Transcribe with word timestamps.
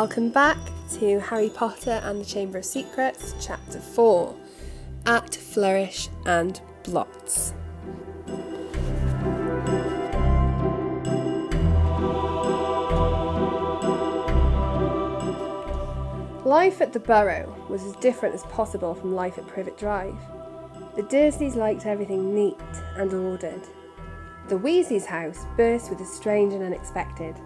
Welcome 0.00 0.30
back 0.30 0.56
to 0.94 1.20
Harry 1.20 1.50
Potter 1.50 2.00
and 2.04 2.22
the 2.22 2.24
Chamber 2.24 2.56
of 2.56 2.64
Secrets, 2.64 3.34
Chapter 3.38 3.78
4 3.78 4.34
Act, 5.04 5.36
Flourish 5.36 6.08
and 6.24 6.58
Blotts. 6.84 7.52
Life 16.46 16.80
at 16.80 16.94
the 16.94 16.98
Burrow 16.98 17.54
was 17.68 17.84
as 17.84 17.94
different 17.96 18.34
as 18.34 18.44
possible 18.44 18.94
from 18.94 19.14
life 19.14 19.36
at 19.36 19.46
Privet 19.48 19.76
Drive. 19.76 20.16
The 20.96 21.02
Dursleys 21.02 21.56
liked 21.56 21.84
everything 21.84 22.34
neat 22.34 22.56
and 22.96 23.12
ordered. 23.12 23.68
The 24.48 24.56
Weasleys' 24.56 25.04
house 25.04 25.44
burst 25.58 25.90
with 25.90 25.98
the 25.98 26.06
strange 26.06 26.54
and 26.54 26.62
unexpected. 26.62 27.36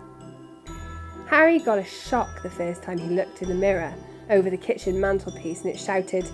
Harry 1.26 1.58
got 1.58 1.78
a 1.78 1.84
shock 1.84 2.42
the 2.42 2.50
first 2.50 2.82
time 2.82 2.98
he 2.98 3.08
looked 3.08 3.42
in 3.42 3.48
the 3.48 3.54
mirror 3.54 3.92
over 4.30 4.50
the 4.50 4.56
kitchen 4.56 5.00
mantelpiece 5.00 5.62
and 5.62 5.70
it 5.70 5.78
shouted, 5.78 6.28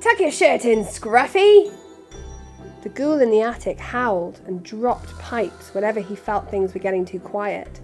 Tuck 0.00 0.20
your 0.20 0.30
shirt 0.30 0.64
in, 0.64 0.84
Scruffy! 0.84 1.72
The 2.82 2.88
ghoul 2.88 3.20
in 3.20 3.30
the 3.30 3.42
attic 3.42 3.78
howled 3.78 4.40
and 4.46 4.62
dropped 4.62 5.18
pipes 5.18 5.74
whenever 5.74 5.98
he 6.00 6.14
felt 6.14 6.48
things 6.48 6.72
were 6.72 6.80
getting 6.80 7.04
too 7.04 7.18
quiet, 7.18 7.80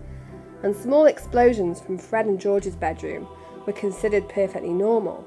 and 0.63 0.75
small 0.75 1.07
explosions 1.07 1.81
from 1.81 1.99
Fred 1.99 2.27
and 2.27 2.41
George's 2.41 2.77
bedroom 2.77 3.27
were 3.67 3.73
considered 3.73 4.29
perfectly 4.29 4.73
normal. 4.73 5.27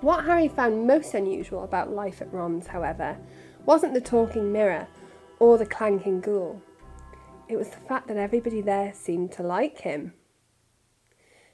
What 0.00 0.24
Harry 0.24 0.48
found 0.48 0.86
most 0.86 1.14
unusual 1.14 1.64
about 1.64 1.90
life 1.90 2.22
at 2.22 2.32
Ron's, 2.32 2.68
however, 2.68 3.16
wasn't 3.66 3.94
the 3.94 4.00
talking 4.00 4.52
mirror 4.52 4.86
or 5.40 5.58
the 5.58 5.66
clanking 5.66 6.20
ghoul. 6.20 6.62
It 7.52 7.58
was 7.58 7.68
the 7.68 7.76
fact 7.76 8.08
that 8.08 8.16
everybody 8.16 8.62
there 8.62 8.94
seemed 8.94 9.30
to 9.32 9.42
like 9.42 9.82
him. 9.82 10.14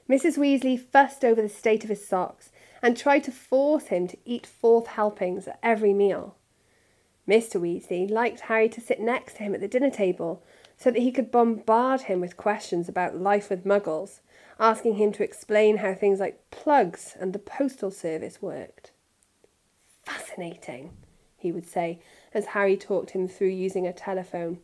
Mrs. 0.09 0.37
Weasley 0.37 0.79
fussed 0.79 1.25
over 1.25 1.41
the 1.41 1.49
state 1.49 1.83
of 1.83 1.89
his 1.89 2.07
socks 2.07 2.53
and 2.81 2.95
tried 2.95 3.25
to 3.25 3.33
force 3.33 3.87
him 3.87 4.07
to 4.07 4.17
eat 4.23 4.47
fourth 4.47 4.87
helpings 4.87 5.45
at 5.45 5.59
every 5.61 5.93
meal. 5.93 6.37
Mr. 7.27 7.59
Weasley 7.59 8.09
liked 8.09 8.39
Harry 8.39 8.69
to 8.69 8.79
sit 8.79 9.01
next 9.01 9.33
to 9.33 9.43
him 9.43 9.53
at 9.53 9.59
the 9.59 9.67
dinner 9.67 9.89
table 9.89 10.41
so 10.77 10.89
that 10.89 11.01
he 11.01 11.11
could 11.11 11.31
bombard 11.31 12.03
him 12.03 12.21
with 12.21 12.37
questions 12.37 12.87
about 12.87 13.19
life 13.19 13.49
with 13.49 13.65
muggles 13.65 14.21
asking 14.57 14.95
him 14.95 15.11
to 15.11 15.23
explain 15.23 15.77
how 15.77 15.93
things 15.93 16.21
like 16.21 16.49
plugs 16.49 17.17
and 17.19 17.33
the 17.33 17.39
postal 17.39 17.91
service 17.91 18.41
worked. 18.41 18.91
Fascinating, 20.03 20.95
he 21.35 21.51
would 21.51 21.67
say 21.67 21.99
as 22.33 22.45
Harry 22.45 22.77
talked 22.77 23.11
him 23.11 23.27
through 23.27 23.49
using 23.49 23.85
a 23.85 23.91
telephone. 23.91 24.59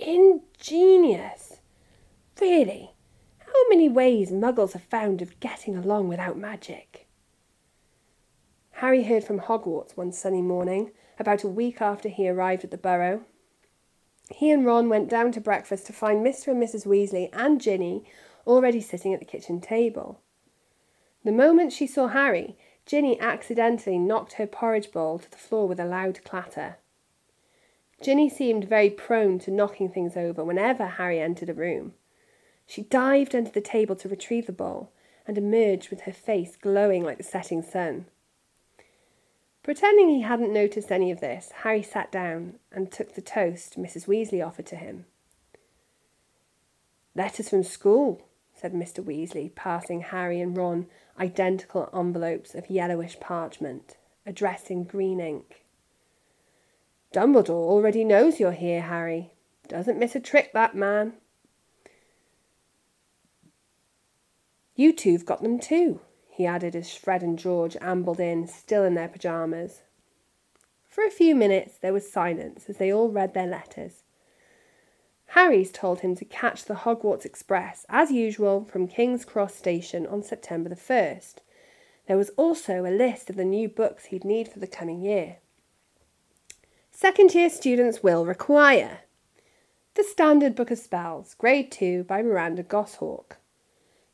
Ingenious. 0.00 1.60
Really, 2.40 2.94
how 3.38 3.68
many 3.68 3.86
ways 3.86 4.30
muggles 4.30 4.72
have 4.72 4.82
found 4.82 5.20
of 5.20 5.38
getting 5.40 5.76
along 5.76 6.08
without 6.08 6.38
magic? 6.38 7.06
Harry 8.70 9.02
heard 9.02 9.22
from 9.22 9.40
Hogwarts 9.40 9.98
one 9.98 10.10
sunny 10.10 10.40
morning, 10.40 10.92
about 11.18 11.44
a 11.44 11.48
week 11.48 11.82
after 11.82 12.08
he 12.08 12.26
arrived 12.26 12.64
at 12.64 12.70
the 12.70 12.78
Burrow. 12.78 13.26
He 14.30 14.50
and 14.50 14.64
Ron 14.64 14.88
went 14.88 15.10
down 15.10 15.32
to 15.32 15.40
breakfast 15.40 15.86
to 15.88 15.92
find 15.92 16.24
Mr. 16.24 16.48
and 16.48 16.62
Mrs. 16.62 16.86
Weasley 16.86 17.28
and 17.34 17.60
Ginny 17.60 18.04
already 18.46 18.80
sitting 18.80 19.12
at 19.12 19.20
the 19.20 19.26
kitchen 19.26 19.60
table. 19.60 20.22
The 21.24 21.32
moment 21.32 21.74
she 21.74 21.86
saw 21.86 22.08
Harry, 22.08 22.56
Ginny 22.86 23.20
accidentally 23.20 23.98
knocked 23.98 24.34
her 24.34 24.46
porridge 24.46 24.92
bowl 24.92 25.18
to 25.18 25.30
the 25.30 25.36
floor 25.36 25.68
with 25.68 25.78
a 25.78 25.84
loud 25.84 26.24
clatter. 26.24 26.78
Ginny 28.02 28.30
seemed 28.30 28.64
very 28.64 28.88
prone 28.88 29.38
to 29.40 29.50
knocking 29.50 29.90
things 29.90 30.16
over 30.16 30.42
whenever 30.42 30.86
Harry 30.86 31.20
entered 31.20 31.50
a 31.50 31.54
room. 31.54 31.92
She 32.66 32.82
dived 32.82 33.34
under 33.34 33.50
the 33.50 33.60
table 33.60 33.94
to 33.96 34.08
retrieve 34.08 34.46
the 34.46 34.52
bowl 34.52 34.90
and 35.26 35.36
emerged 35.36 35.90
with 35.90 36.02
her 36.02 36.12
face 36.12 36.56
glowing 36.56 37.04
like 37.04 37.18
the 37.18 37.24
setting 37.24 37.62
sun. 37.62 38.06
Pretending 39.62 40.08
he 40.08 40.22
hadn't 40.22 40.52
noticed 40.52 40.90
any 40.90 41.10
of 41.10 41.20
this, 41.20 41.52
Harry 41.62 41.82
sat 41.82 42.10
down 42.10 42.58
and 42.72 42.90
took 42.90 43.14
the 43.14 43.20
toast 43.20 43.78
Mrs. 43.78 44.06
Weasley 44.06 44.44
offered 44.44 44.66
to 44.66 44.76
him. 44.76 45.04
Letters 47.14 47.50
from 47.50 47.62
school, 47.62 48.22
said 48.54 48.72
Mr. 48.72 49.04
Weasley, 49.04 49.54
passing 49.54 50.00
Harry 50.00 50.40
and 50.40 50.56
Ron 50.56 50.86
identical 51.18 51.90
envelopes 51.94 52.54
of 52.54 52.70
yellowish 52.70 53.20
parchment, 53.20 53.96
addressed 54.24 54.70
in 54.70 54.84
green 54.84 55.20
ink. 55.20 55.64
Dumbledore 57.12 57.50
already 57.50 58.04
knows 58.04 58.38
you're 58.38 58.52
here, 58.52 58.82
Harry. 58.82 59.32
Doesn't 59.66 59.98
miss 59.98 60.14
a 60.14 60.20
trick, 60.20 60.52
that 60.52 60.76
man. 60.76 61.14
You 64.76 64.92
two've 64.92 65.26
got 65.26 65.42
them 65.42 65.58
too, 65.58 66.00
he 66.30 66.46
added 66.46 66.74
as 66.74 66.94
Fred 66.94 67.22
and 67.22 67.38
George 67.38 67.76
ambled 67.80 68.20
in, 68.20 68.46
still 68.46 68.84
in 68.84 68.94
their 68.94 69.08
pyjamas. 69.08 69.82
For 70.88 71.04
a 71.04 71.10
few 71.10 71.34
minutes 71.34 71.76
there 71.78 71.92
was 71.92 72.10
silence 72.10 72.64
as 72.68 72.78
they 72.78 72.92
all 72.92 73.10
read 73.10 73.34
their 73.34 73.46
letters. 73.46 74.04
Harry's 75.26 75.70
told 75.70 76.00
him 76.00 76.16
to 76.16 76.24
catch 76.24 76.64
the 76.64 76.74
Hogwarts 76.74 77.24
Express, 77.24 77.86
as 77.88 78.10
usual, 78.10 78.64
from 78.64 78.88
King's 78.88 79.24
Cross 79.24 79.54
Station 79.54 80.06
on 80.06 80.22
September 80.22 80.68
the 80.68 80.76
1st. 80.76 81.36
There 82.08 82.16
was 82.16 82.30
also 82.30 82.84
a 82.84 82.90
list 82.90 83.30
of 83.30 83.36
the 83.36 83.44
new 83.44 83.68
books 83.68 84.06
he'd 84.06 84.24
need 84.24 84.48
for 84.48 84.58
the 84.60 84.66
coming 84.66 85.00
year. 85.00 85.36
Second 87.00 87.34
year 87.34 87.48
students 87.48 88.02
will 88.02 88.26
require 88.26 88.98
The 89.94 90.04
Standard 90.04 90.54
Book 90.54 90.70
of 90.70 90.78
Spells, 90.78 91.32
Grade 91.32 91.72
2 91.72 92.04
by 92.04 92.20
Miranda 92.20 92.62
Goshawk. 92.62 93.38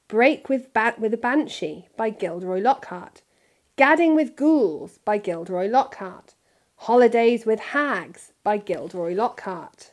Break 0.07 0.49
with, 0.49 0.73
ba- 0.73 0.95
with 0.97 1.13
a 1.13 1.17
Banshee 1.17 1.89
by 1.97 2.11
Gilderoy 2.11 2.61
Lockhart. 2.61 3.23
Gadding 3.75 4.15
with 4.15 4.37
Ghouls 4.37 5.01
by 5.05 5.19
Gilderoy 5.19 5.67
Lockhart. 5.67 6.37
Holidays 6.77 7.45
with 7.45 7.59
Hags 7.59 8.33
by 8.45 8.57
Gilderoy 8.57 9.15
Lockhart. 9.15 9.91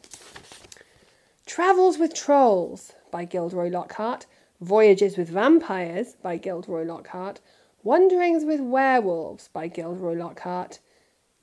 Travels 1.47 1.97
with 1.97 2.13
Trolls 2.13 2.93
by 3.09 3.25
Gilderoy 3.25 3.69
Lockhart, 3.69 4.27
Voyages 4.61 5.17
with 5.17 5.29
Vampires 5.29 6.15
by 6.21 6.37
Gilderoy 6.37 6.83
Lockhart, 6.83 7.41
Wanderings 7.81 8.45
with 8.45 8.61
Werewolves 8.61 9.49
by 9.51 9.67
Gilderoy 9.67 10.13
Lockhart, 10.13 10.77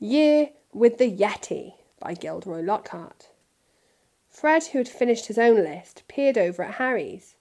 Year 0.02 0.52
with 0.72 0.96
the 0.96 1.14
Yeti 1.14 1.74
by 1.98 2.14
Gilderoy 2.14 2.62
Lockhart. 2.62 3.28
Fred, 4.30 4.64
who 4.64 4.78
had 4.78 4.88
finished 4.88 5.26
his 5.26 5.36
own 5.36 5.56
list, 5.56 6.04
peered 6.08 6.38
over 6.38 6.64
at 6.64 6.76
Harry's. 6.76 7.36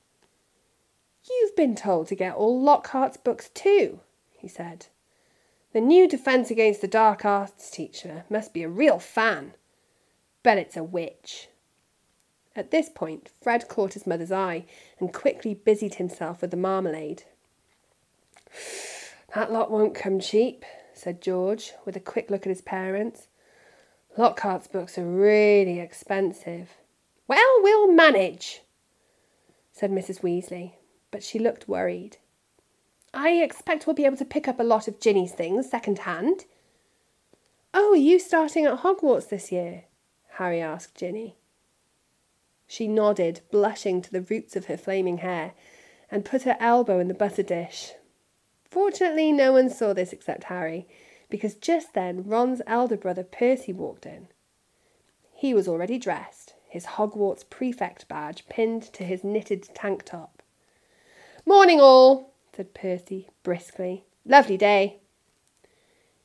You've 1.23 1.55
been 1.55 1.73
told 1.73 2.07
to 2.07 2.15
get 2.15 2.35
all 2.35 2.61
Lockhart's 2.61 3.15
books 3.15 3.47
too, 3.53 4.01
he 4.37 4.49
said. 4.49 4.87
The 5.71 5.79
new 5.79 6.05
Defence 6.05 6.51
Against 6.51 6.81
the 6.81 6.87
Dark 6.89 7.23
Arts 7.23 7.71
teacher 7.71 8.25
must 8.29 8.53
be 8.53 8.63
a 8.63 8.69
real 8.69 8.99
fan. 8.99 9.53
Bet 10.43 10.57
it's 10.57 10.75
a 10.75 10.83
witch. 10.83 11.47
At 12.57 12.71
this 12.71 12.89
point, 12.89 13.29
Fred 13.41 13.69
caught 13.69 13.93
his 13.93 14.05
mother's 14.05 14.33
eye 14.33 14.65
and 14.99 15.13
quickly 15.13 15.53
busied 15.53 15.95
himself 15.95 16.41
with 16.41 16.51
the 16.51 16.57
marmalade. 16.57 17.23
That 19.33 19.49
lot 19.49 19.71
won't 19.71 19.95
come 19.95 20.19
cheap, 20.19 20.65
said 20.99 21.21
George, 21.21 21.73
with 21.85 21.95
a 21.95 22.01
quick 22.01 22.29
look 22.29 22.41
at 22.41 22.49
his 22.49 22.61
parents. 22.61 23.27
Lockhart's 24.17 24.67
books 24.67 24.97
are 24.97 25.05
really 25.05 25.79
expensive. 25.79 26.71
Well, 27.27 27.59
we'll 27.61 27.91
manage, 27.91 28.61
said 29.71 29.91
Mrs. 29.91 30.21
Weasley, 30.21 30.73
but 31.11 31.23
she 31.23 31.39
looked 31.39 31.67
worried. 31.67 32.17
I 33.13 33.29
expect 33.31 33.87
we'll 33.87 33.95
be 33.95 34.05
able 34.05 34.17
to 34.17 34.25
pick 34.25 34.47
up 34.47 34.59
a 34.59 34.63
lot 34.63 34.87
of 34.87 34.99
Ginny's 34.99 35.31
things 35.31 35.69
second 35.69 35.99
hand. 35.99 36.45
Oh, 37.73 37.93
are 37.93 37.95
you 37.95 38.19
starting 38.19 38.65
at 38.65 38.79
Hogwarts 38.79 39.29
this 39.29 39.51
year? 39.51 39.85
Harry 40.33 40.61
asked 40.61 40.95
Ginny. 40.95 41.37
She 42.67 42.87
nodded, 42.87 43.41
blushing 43.51 44.01
to 44.01 44.11
the 44.11 44.21
roots 44.21 44.55
of 44.55 44.65
her 44.65 44.77
flaming 44.77 45.19
hair, 45.19 45.53
and 46.11 46.25
put 46.25 46.43
her 46.43 46.57
elbow 46.59 46.99
in 46.99 47.07
the 47.07 47.13
butter 47.13 47.43
dish. 47.43 47.93
Fortunately, 48.69 49.31
no 49.31 49.53
one 49.53 49.69
saw 49.69 49.93
this 49.93 50.13
except 50.13 50.45
Harry, 50.45 50.87
because 51.29 51.55
just 51.55 51.93
then 51.93 52.23
Ron's 52.23 52.61
elder 52.67 52.97
brother 52.97 53.23
Percy 53.23 53.73
walked 53.73 54.05
in. 54.05 54.27
He 55.33 55.53
was 55.53 55.67
already 55.67 55.97
dressed, 55.97 56.53
his 56.67 56.85
Hogwarts 56.85 57.43
prefect 57.49 58.07
badge 58.07 58.47
pinned 58.49 58.83
to 58.93 59.03
his 59.03 59.23
knitted 59.23 59.63
tank 59.73 60.03
top. 60.03 60.43
Morning, 61.45 61.79
all, 61.79 62.33
said 62.55 62.73
Percy 62.73 63.27
briskly. 63.41 64.05
Lovely 64.25 64.57
day. 64.57 64.97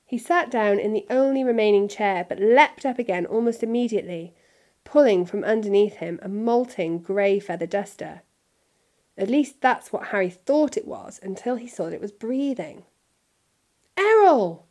He 0.05 0.19
sat 0.19 0.51
down 0.51 0.79
in 0.79 0.93
the 0.93 1.07
only 1.09 1.43
remaining 1.43 1.89
chair, 1.89 2.27
but 2.29 2.41
leapt 2.41 2.85
up 2.85 2.99
again 2.99 3.25
almost 3.25 3.63
immediately 3.63 4.35
pulling 4.85 5.25
from 5.25 5.43
underneath 5.45 5.97
him 5.97 6.19
a 6.23 6.29
molting 6.29 6.99
grey 6.99 7.41
feather 7.41 7.67
duster. 7.67 8.21
At 9.17 9.31
least 9.31 9.61
that's 9.61 9.93
what 9.93 10.09
Harry 10.09 10.31
thought 10.31 10.77
it 10.77 10.87
was 10.87 11.21
until 11.23 11.57
he 11.57 11.69
saw 11.69 11.87
that 11.87 11.95
it 11.95 12.01
was 12.01 12.13
breathing. 12.13 12.85
Errol! 13.97 14.67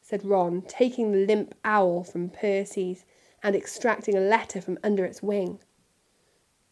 said 0.00 0.24
Ron, 0.24 0.62
taking 0.62 1.12
the 1.12 1.26
limp 1.26 1.54
owl 1.64 2.04
from 2.04 2.30
Percy's 2.30 3.04
and 3.42 3.54
extracting 3.54 4.16
a 4.16 4.20
letter 4.20 4.60
from 4.60 4.78
under 4.82 5.04
its 5.04 5.22
wing. 5.22 5.58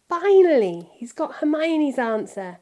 Finally, 0.09 0.89
he's 0.95 1.13
got 1.13 1.37
Hermione's 1.37 1.99
answer. 1.99 2.59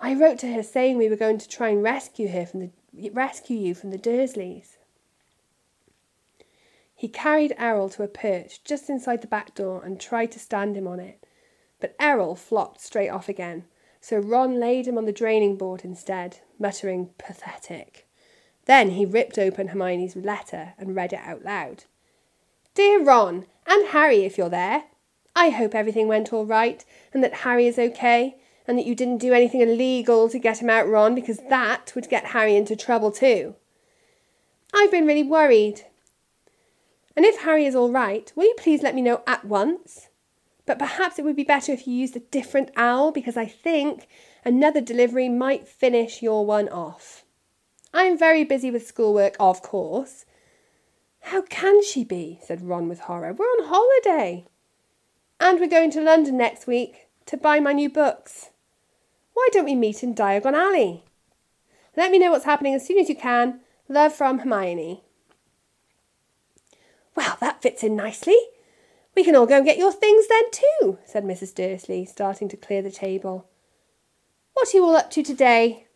I 0.00 0.14
wrote 0.14 0.38
to 0.40 0.52
her 0.52 0.62
saying 0.62 0.96
we 0.96 1.08
were 1.08 1.16
going 1.16 1.38
to 1.38 1.48
try 1.48 1.68
and 1.68 1.82
rescue 1.82 2.28
her 2.28 2.46
from 2.46 2.72
the 2.92 3.10
rescue 3.10 3.56
you 3.56 3.74
from 3.74 3.90
the 3.90 3.98
Dursleys. 3.98 4.78
He 6.94 7.08
carried 7.08 7.54
Errol 7.58 7.88
to 7.90 8.02
a 8.02 8.08
perch 8.08 8.62
just 8.64 8.88
inside 8.88 9.22
the 9.22 9.26
back 9.26 9.54
door 9.54 9.84
and 9.84 10.00
tried 10.00 10.32
to 10.32 10.38
stand 10.38 10.76
him 10.76 10.86
on 10.86 11.00
it, 11.00 11.24
but 11.80 11.96
Errol 12.00 12.36
flopped 12.36 12.80
straight 12.80 13.08
off 13.08 13.28
again, 13.28 13.64
so 14.02 14.18
Ron 14.18 14.58
laid 14.58 14.88
him 14.88 14.98
on 14.98 15.04
the 15.04 15.12
draining 15.12 15.56
board 15.56 15.82
instead, 15.84 16.40
muttering 16.58 17.10
pathetic. 17.18 18.08
Then 18.66 18.90
he 18.90 19.06
ripped 19.06 19.38
open 19.38 19.68
Hermione's 19.68 20.16
letter 20.16 20.74
and 20.76 20.96
read 20.96 21.12
it 21.12 21.20
out 21.24 21.44
loud. 21.44 21.84
Dear 22.74 23.02
Ron, 23.02 23.46
and 23.64 23.86
Harry 23.88 24.24
if 24.24 24.36
you're 24.36 24.48
there, 24.48 24.84
I 25.36 25.50
hope 25.50 25.72
everything 25.72 26.08
went 26.08 26.32
all 26.32 26.44
right 26.44 26.84
and 27.14 27.22
that 27.22 27.32
Harry 27.32 27.68
is 27.68 27.78
okay 27.78 28.36
and 28.66 28.76
that 28.76 28.86
you 28.86 28.96
didn't 28.96 29.18
do 29.18 29.32
anything 29.32 29.60
illegal 29.60 30.28
to 30.30 30.38
get 30.38 30.60
him 30.60 30.68
out, 30.68 30.88
Ron, 30.88 31.14
because 31.14 31.38
that 31.48 31.92
would 31.94 32.08
get 32.08 32.26
Harry 32.26 32.56
into 32.56 32.74
trouble 32.74 33.12
too. 33.12 33.54
I've 34.74 34.90
been 34.90 35.06
really 35.06 35.22
worried. 35.22 35.82
And 37.14 37.24
if 37.24 37.42
Harry 37.42 37.66
is 37.66 37.76
all 37.76 37.92
right, 37.92 38.32
will 38.34 38.44
you 38.44 38.54
please 38.58 38.82
let 38.82 38.96
me 38.96 39.02
know 39.02 39.22
at 39.28 39.44
once? 39.44 40.08
But 40.64 40.78
perhaps 40.78 41.18
it 41.18 41.24
would 41.24 41.36
be 41.36 41.44
better 41.44 41.72
if 41.72 41.86
you 41.86 41.94
used 41.94 42.16
a 42.16 42.20
different 42.20 42.70
owl 42.76 43.10
because 43.10 43.36
I 43.36 43.46
think 43.46 44.06
another 44.44 44.80
delivery 44.80 45.28
might 45.28 45.66
finish 45.66 46.22
your 46.22 46.46
one 46.46 46.68
off. 46.68 47.24
I 47.92 48.04
am 48.04 48.16
very 48.16 48.44
busy 48.44 48.70
with 48.70 48.86
schoolwork, 48.86 49.36
of 49.38 49.62
course. 49.62 50.24
How 51.20 51.42
can 51.42 51.82
she 51.84 52.04
be? 52.04 52.40
said 52.42 52.62
Ron 52.62 52.88
with 52.88 53.00
horror. 53.00 53.32
We're 53.32 53.44
on 53.44 53.66
holiday. 53.66 54.46
And 55.40 55.58
we're 55.58 55.68
going 55.68 55.90
to 55.92 56.00
London 56.00 56.36
next 56.36 56.66
week 56.66 57.08
to 57.26 57.36
buy 57.36 57.60
my 57.60 57.72
new 57.72 57.90
books. 57.90 58.50
Why 59.34 59.48
don't 59.52 59.64
we 59.64 59.74
meet 59.74 60.02
in 60.02 60.14
Diagon 60.14 60.54
Alley? 60.54 61.04
Let 61.96 62.10
me 62.10 62.18
know 62.18 62.30
what's 62.30 62.44
happening 62.44 62.74
as 62.74 62.86
soon 62.86 62.98
as 62.98 63.08
you 63.08 63.16
can. 63.16 63.60
Love 63.88 64.12
from 64.12 64.40
Hermione. 64.40 65.02
Well, 67.14 67.36
that 67.40 67.60
fits 67.60 67.82
in 67.82 67.96
nicely. 67.96 68.38
We 69.14 69.24
can 69.24 69.36
all 69.36 69.46
go 69.46 69.56
and 69.56 69.64
get 69.64 69.78
your 69.78 69.92
things 69.92 70.26
then 70.28 70.44
too, 70.50 70.98
said 71.04 71.24
Mrs. 71.24 71.54
Dursley, 71.54 72.04
starting 72.06 72.48
to 72.48 72.56
clear 72.56 72.80
the 72.80 72.90
table. 72.90 73.48
What 74.54 74.72
are 74.72 74.76
you 74.76 74.84
all 74.84 74.96
up 74.96 75.10
to 75.10 75.22
today? 75.22 75.86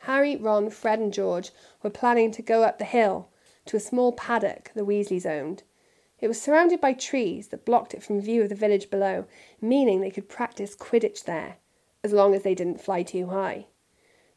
Harry, 0.00 0.36
Ron, 0.36 0.68
Fred, 0.68 0.98
and 0.98 1.12
George 1.12 1.50
were 1.82 1.88
planning 1.88 2.30
to 2.32 2.42
go 2.42 2.62
up 2.62 2.78
the 2.78 2.84
hill 2.84 3.30
to 3.64 3.76
a 3.76 3.80
small 3.80 4.12
paddock 4.12 4.70
the 4.74 4.84
Weasleys 4.84 5.24
owned. 5.24 5.62
It 6.20 6.28
was 6.28 6.40
surrounded 6.40 6.80
by 6.80 6.92
trees 6.92 7.48
that 7.48 7.64
blocked 7.64 7.94
it 7.94 8.02
from 8.02 8.20
view 8.20 8.42
of 8.42 8.50
the 8.50 8.54
village 8.54 8.90
below, 8.90 9.26
meaning 9.60 10.00
they 10.00 10.10
could 10.10 10.28
practice 10.28 10.76
Quidditch 10.76 11.24
there, 11.24 11.56
as 12.02 12.12
long 12.12 12.34
as 12.34 12.42
they 12.42 12.54
didn't 12.54 12.80
fly 12.80 13.02
too 13.02 13.28
high. 13.28 13.66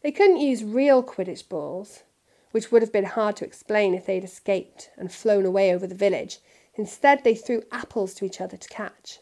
They 0.01 0.11
couldn't 0.11 0.37
use 0.37 0.63
real 0.63 1.03
Quidditch 1.03 1.49
balls, 1.49 2.03
which 2.51 2.71
would 2.71 2.81
have 2.81 2.93
been 2.93 3.05
hard 3.05 3.35
to 3.37 3.45
explain 3.45 3.93
if 3.93 4.05
they'd 4.05 4.23
escaped 4.23 4.89
and 4.97 5.11
flown 5.11 5.45
away 5.45 5.73
over 5.73 5.85
the 5.85 5.95
village. 5.95 6.39
Instead, 6.77 7.23
they 7.23 7.35
threw 7.35 7.63
apples 7.71 8.13
to 8.13 8.23
each 8.23 8.39
other 8.39 8.55
to 8.55 8.69
catch. 8.69 9.19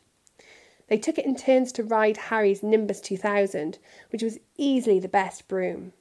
They 0.88 0.98
took 0.98 1.18
it 1.18 1.26
in 1.26 1.36
turns 1.36 1.72
to 1.74 1.84
ride 1.84 2.18
Harry's 2.18 2.62
Nimbus 2.62 3.02
2000, 3.02 3.80
which 4.12 4.22
was 4.22 4.40
easily 4.58 5.00
the 5.00 5.08
best 5.08 5.48
broom. 5.48 5.94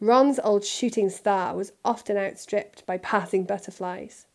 Ron's 0.00 0.38
old 0.40 0.64
shooting 0.64 1.08
star 1.08 1.56
was 1.56 1.72
often 1.84 2.18
outstripped 2.18 2.84
by 2.84 2.98
passing 2.98 3.44
butterflies. 3.44 4.26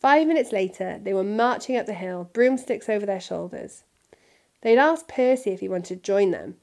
Five 0.00 0.26
minutes 0.26 0.50
later, 0.50 0.98
they 1.00 1.14
were 1.14 1.22
marching 1.22 1.76
up 1.76 1.86
the 1.86 1.94
hill, 1.94 2.28
broomsticks 2.32 2.88
over 2.88 3.06
their 3.06 3.20
shoulders. 3.20 3.84
They'd 4.62 4.78
asked 4.78 5.08
Percy 5.08 5.50
if 5.50 5.60
he 5.60 5.68
wanted 5.68 5.96
to 5.96 6.02
join 6.02 6.32
them, 6.32 6.56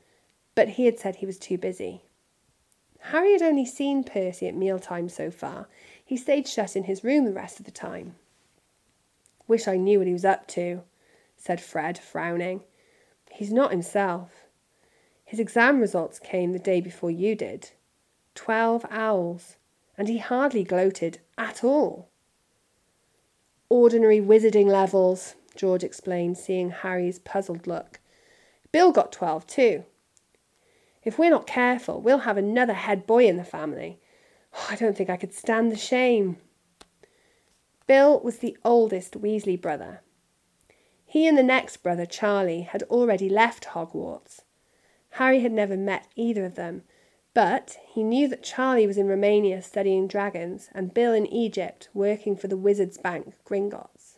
but 0.56 0.69
he 0.69 0.85
had 0.85 1.00
said 1.00 1.18
he 1.18 1.25
was 1.25 1.38
too 1.38 1.57
busy. 1.57 2.01
Harry 3.00 3.33
had 3.33 3.41
only 3.41 3.65
seen 3.65 4.03
Percy 4.03 4.47
at 4.47 4.56
mealtime 4.56 5.07
so 5.07 5.31
far. 5.31 5.68
He 6.03 6.18
stayed 6.18 6.47
shut 6.47 6.75
in 6.75 6.83
his 6.83 7.03
room 7.03 7.25
the 7.25 7.33
rest 7.33 7.59
of 7.59 7.65
the 7.65 7.71
time. 7.71 8.15
Wish 9.48 9.68
I 9.68 9.78
knew 9.78 10.00
what 10.00 10.07
he 10.07 10.13
was 10.13 10.25
up 10.25 10.48
to, 10.50 10.81
said 11.36 11.60
Fred, 11.60 11.98
frowning. 11.98 12.62
He's 13.31 13.51
not 13.51 13.72
himself. 13.72 14.45
His 15.25 15.40
exam 15.40 15.80
results 15.80 16.19
came 16.19 16.54
the 16.54 16.60
day 16.60 16.80
before 16.80 17.12
you 17.12 17.36
did. 17.36 17.72
Twelve 18.36 18.86
owls, 18.90 19.57
and 19.98 20.07
he 20.07 20.19
hardly 20.19 20.63
gloated 20.63 21.19
at 21.38 21.63
all. 21.63 22.10
Ordinary 23.69 24.19
wizarding 24.19 24.68
levels, 24.68 25.36
George 25.56 25.84
explained, 25.84 26.38
seeing 26.38 26.69
Harry's 26.69 27.19
puzzled 27.19 27.68
look. 27.68 28.00
Bill 28.72 28.92
got 28.92 29.12
twelve 29.12 29.48
too. 29.48 29.86
If 31.04 31.19
we're 31.19 31.30
not 31.30 31.48
careful, 31.48 32.00
we'll 32.00 32.19
have 32.19 32.38
another 32.38 32.74
head 32.74 33.06
boy 33.06 33.28
in 33.28 33.38
the 33.38 33.44
family. 33.44 34.00
Oh, 34.54 34.68
I 34.69 34.75
don't 34.75 34.95
think 34.95 35.10
I 35.10 35.18
could 35.18 35.34
stand 35.34 35.72
the 35.72 35.78
shame. 35.78 36.38
Bill 37.85 38.19
was 38.19 38.38
the 38.38 38.57
oldest 38.63 39.19
Weasley 39.19 39.59
brother. 39.59 40.01
He 41.06 41.27
and 41.27 41.38
the 41.38 41.44
next 41.44 41.77
brother, 41.77 42.06
Charlie, 42.06 42.62
had 42.62 42.83
already 42.83 43.30
left 43.30 43.65
Hogwarts. 43.65 44.41
Harry 45.12 45.41
had 45.41 45.51
never 45.51 45.77
met 45.77 46.07
either 46.15 46.45
of 46.45 46.56
them, 46.56 46.83
but 47.33 47.77
he 47.85 48.03
knew 48.03 48.27
that 48.27 48.44
Charlie 48.44 48.88
was 48.88 48.97
in 48.97 49.07
Romania 49.07 49.62
studying 49.62 50.07
dragons 50.07 50.69
and 50.74 50.94
Bill 50.94 51.13
in 51.13 51.27
Egypt 51.27 51.89
working 51.94 52.35
for 52.35 52.47
the 52.47 52.57
Wizards 52.57 52.97
Bank, 52.97 53.35
Gringotts. 53.45 54.18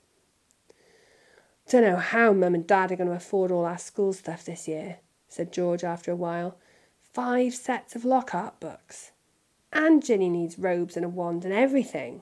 Don't 1.67 1.81
know 1.81 1.97
how 1.97 2.31
Mum 2.31 2.53
and 2.53 2.67
Dad 2.67 2.91
are 2.91 2.95
going 2.95 3.09
to 3.09 3.15
afford 3.15 3.51
all 3.51 3.65
our 3.65 3.77
school 3.77 4.13
stuff 4.13 4.45
this 4.45 4.67
year, 4.67 4.97
said 5.27 5.51
George 5.51 5.83
after 5.83 6.11
a 6.11 6.15
while. 6.15 6.57
Five 7.13 7.55
sets 7.55 7.95
of 7.95 8.05
Lockhart 8.05 8.59
books. 8.59 9.11
And 9.73 10.05
Ginny 10.05 10.29
needs 10.29 10.59
robes 10.59 10.95
and 10.95 11.05
a 11.05 11.09
wand 11.09 11.43
and 11.43 11.53
everything. 11.53 12.21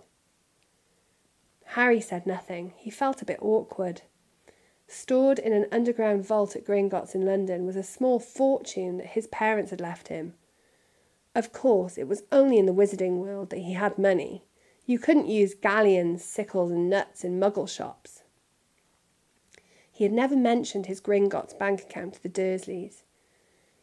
Harry 1.74 2.00
said 2.00 2.28
nothing. 2.28 2.72
He 2.78 2.92
felt 2.92 3.24
a 3.24 3.26
bit 3.26 3.40
awkward. 3.42 4.04
Stored 4.88 5.40
in 5.40 5.54
an 5.54 5.66
underground 5.72 6.24
vault 6.24 6.56
at 6.56 6.66
Gringotts 6.66 7.16
in 7.16 7.26
London 7.26 7.66
was 7.66 7.76
a 7.76 7.82
small 7.82 8.20
fortune 8.20 8.98
that 8.98 9.08
his 9.08 9.26
parents 9.26 9.72
had 9.72 9.82
left 9.82 10.10
him. 10.10 10.36
Of 11.34 11.52
course, 11.52 11.98
it 11.98 12.08
was 12.08 12.26
only 12.32 12.60
in 12.60 12.68
the 12.68 12.74
wizarding 12.76 13.18
world 13.18 13.50
that 13.50 13.58
he 13.62 13.74
had 13.74 13.98
money. 13.98 14.44
You 14.86 15.00
couldn't 15.00 15.28
use 15.28 15.56
galleons, 15.56 16.24
sickles, 16.24 16.70
and 16.70 16.92
nuts 16.92 17.24
in 17.24 17.40
muggle 17.40 17.68
shops. 17.68 18.22
He 19.92 20.04
had 20.04 20.14
never 20.14 20.36
mentioned 20.36 20.86
his 20.86 21.02
Gringotts 21.02 21.58
bank 21.58 21.82
account 21.82 22.14
to 22.14 22.22
the 22.22 22.30
Dursleys. 22.30 23.02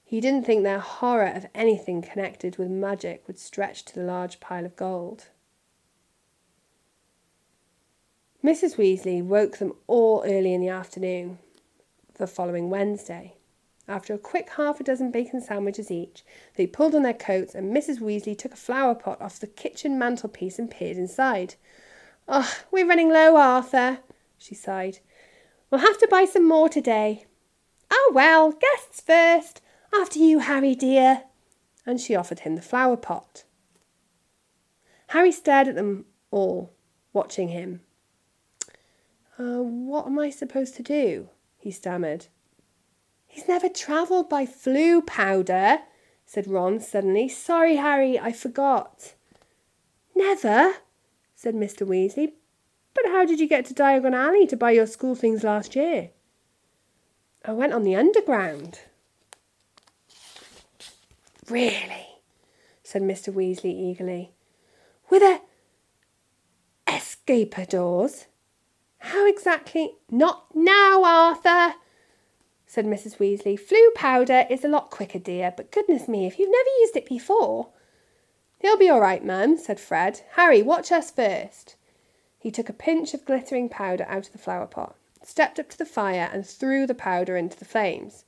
He 0.04 0.20
didn't 0.20 0.46
think 0.46 0.62
their 0.62 0.78
horror 0.78 1.32
of 1.34 1.46
anything 1.56 2.02
connected 2.02 2.56
with 2.56 2.70
magic 2.70 3.24
would 3.26 3.40
stretch 3.40 3.84
to 3.86 3.94
the 3.96 4.04
large 4.04 4.38
pile 4.38 4.64
of 4.64 4.76
gold. 4.76 5.30
Mrs. 8.42 8.76
Weasley 8.76 9.22
woke 9.22 9.58
them 9.58 9.74
all 9.86 10.22
early 10.24 10.54
in 10.54 10.62
the 10.62 10.68
afternoon 10.68 11.38
the 12.14 12.26
following 12.26 12.70
Wednesday. 12.70 13.34
After 13.86 14.14
a 14.14 14.18
quick 14.18 14.50
half 14.56 14.80
a 14.80 14.84
dozen 14.84 15.10
bacon 15.10 15.42
sandwiches 15.42 15.90
each, 15.90 16.24
they 16.54 16.66
pulled 16.66 16.94
on 16.94 17.02
their 17.02 17.12
coats 17.12 17.54
and 17.54 17.76
Mrs. 17.76 17.98
Weasley 17.98 18.38
took 18.38 18.54
a 18.54 18.56
flower 18.56 18.94
pot 18.94 19.20
off 19.20 19.38
the 19.38 19.46
kitchen 19.46 19.98
mantelpiece 19.98 20.58
and 20.58 20.70
peered 20.70 20.96
inside. 20.96 21.56
Oh, 22.26 22.50
we're 22.70 22.86
running 22.86 23.10
low, 23.10 23.36
Arthur, 23.36 23.98
she 24.38 24.54
sighed. 24.54 25.00
We'll 25.70 25.82
have 25.82 25.98
to 25.98 26.08
buy 26.10 26.24
some 26.24 26.48
more 26.48 26.70
today. 26.70 27.26
Oh, 27.90 28.12
well, 28.14 28.52
guests 28.52 29.02
first. 29.02 29.60
After 29.92 30.18
you, 30.18 30.38
Harry, 30.38 30.74
dear. 30.74 31.24
And 31.84 32.00
she 32.00 32.16
offered 32.16 32.40
him 32.40 32.54
the 32.54 32.62
flower 32.62 32.96
pot. 32.96 33.44
Harry 35.08 35.32
stared 35.32 35.68
at 35.68 35.74
them 35.74 36.06
all, 36.30 36.72
watching 37.12 37.48
him. 37.48 37.80
Uh, 39.40 39.62
what 39.62 40.04
am 40.04 40.18
I 40.18 40.28
supposed 40.28 40.74
to 40.76 40.82
do? 40.82 41.30
he 41.56 41.70
stammered. 41.70 42.26
He's 43.26 43.48
never 43.48 43.70
travelled 43.70 44.28
by 44.28 44.44
Floo 44.44 45.06
powder, 45.06 45.78
said 46.26 46.46
Ron 46.46 46.78
suddenly. 46.78 47.26
Sorry, 47.26 47.76
Harry, 47.76 48.18
I 48.18 48.32
forgot. 48.32 49.14
Never, 50.14 50.74
said 51.34 51.54
Mr. 51.54 51.86
Weasley. 51.86 52.32
But 52.92 53.06
how 53.06 53.24
did 53.24 53.40
you 53.40 53.48
get 53.48 53.64
to 53.66 53.74
Diagon 53.74 54.14
Alley 54.14 54.46
to 54.46 54.58
buy 54.58 54.72
your 54.72 54.86
school 54.86 55.14
things 55.14 55.42
last 55.42 55.74
year? 55.74 56.10
I 57.42 57.52
went 57.52 57.72
on 57.72 57.82
the 57.82 57.96
underground. 57.96 58.80
Really? 61.48 62.08
said 62.82 63.00
Mr. 63.00 63.32
Weasley 63.32 63.72
eagerly. 63.72 64.32
With 65.08 65.22
a 65.22 65.40
escapators? 66.86 68.26
How 69.00 69.26
exactly? 69.26 69.96
Not 70.10 70.54
now, 70.54 71.02
Arthur, 71.04 71.74
said 72.66 72.86
Mrs. 72.86 73.16
Weasley. 73.16 73.58
Floo 73.58 73.94
powder 73.94 74.46
is 74.48 74.64
a 74.64 74.68
lot 74.68 74.90
quicker, 74.90 75.18
dear, 75.18 75.52
but 75.56 75.72
goodness 75.72 76.06
me, 76.06 76.26
if 76.26 76.38
you've 76.38 76.50
never 76.50 76.68
used 76.80 76.96
it 76.96 77.06
before. 77.06 77.68
He'll 78.60 78.76
be 78.76 78.90
all 78.90 79.00
right, 79.00 79.24
ma'am, 79.24 79.56
said 79.56 79.80
Fred. 79.80 80.20
Harry, 80.32 80.62
watch 80.62 80.92
us 80.92 81.10
first. 81.10 81.76
He 82.38 82.50
took 82.50 82.68
a 82.68 82.74
pinch 82.74 83.14
of 83.14 83.24
glittering 83.24 83.68
powder 83.68 84.04
out 84.06 84.26
of 84.26 84.32
the 84.32 84.38
flower 84.38 84.66
pot, 84.66 84.96
stepped 85.22 85.58
up 85.58 85.70
to 85.70 85.78
the 85.78 85.86
fire, 85.86 86.30
and 86.32 86.46
threw 86.46 86.86
the 86.86 86.94
powder 86.94 87.36
into 87.36 87.58
the 87.58 87.64
flames. 87.64 88.24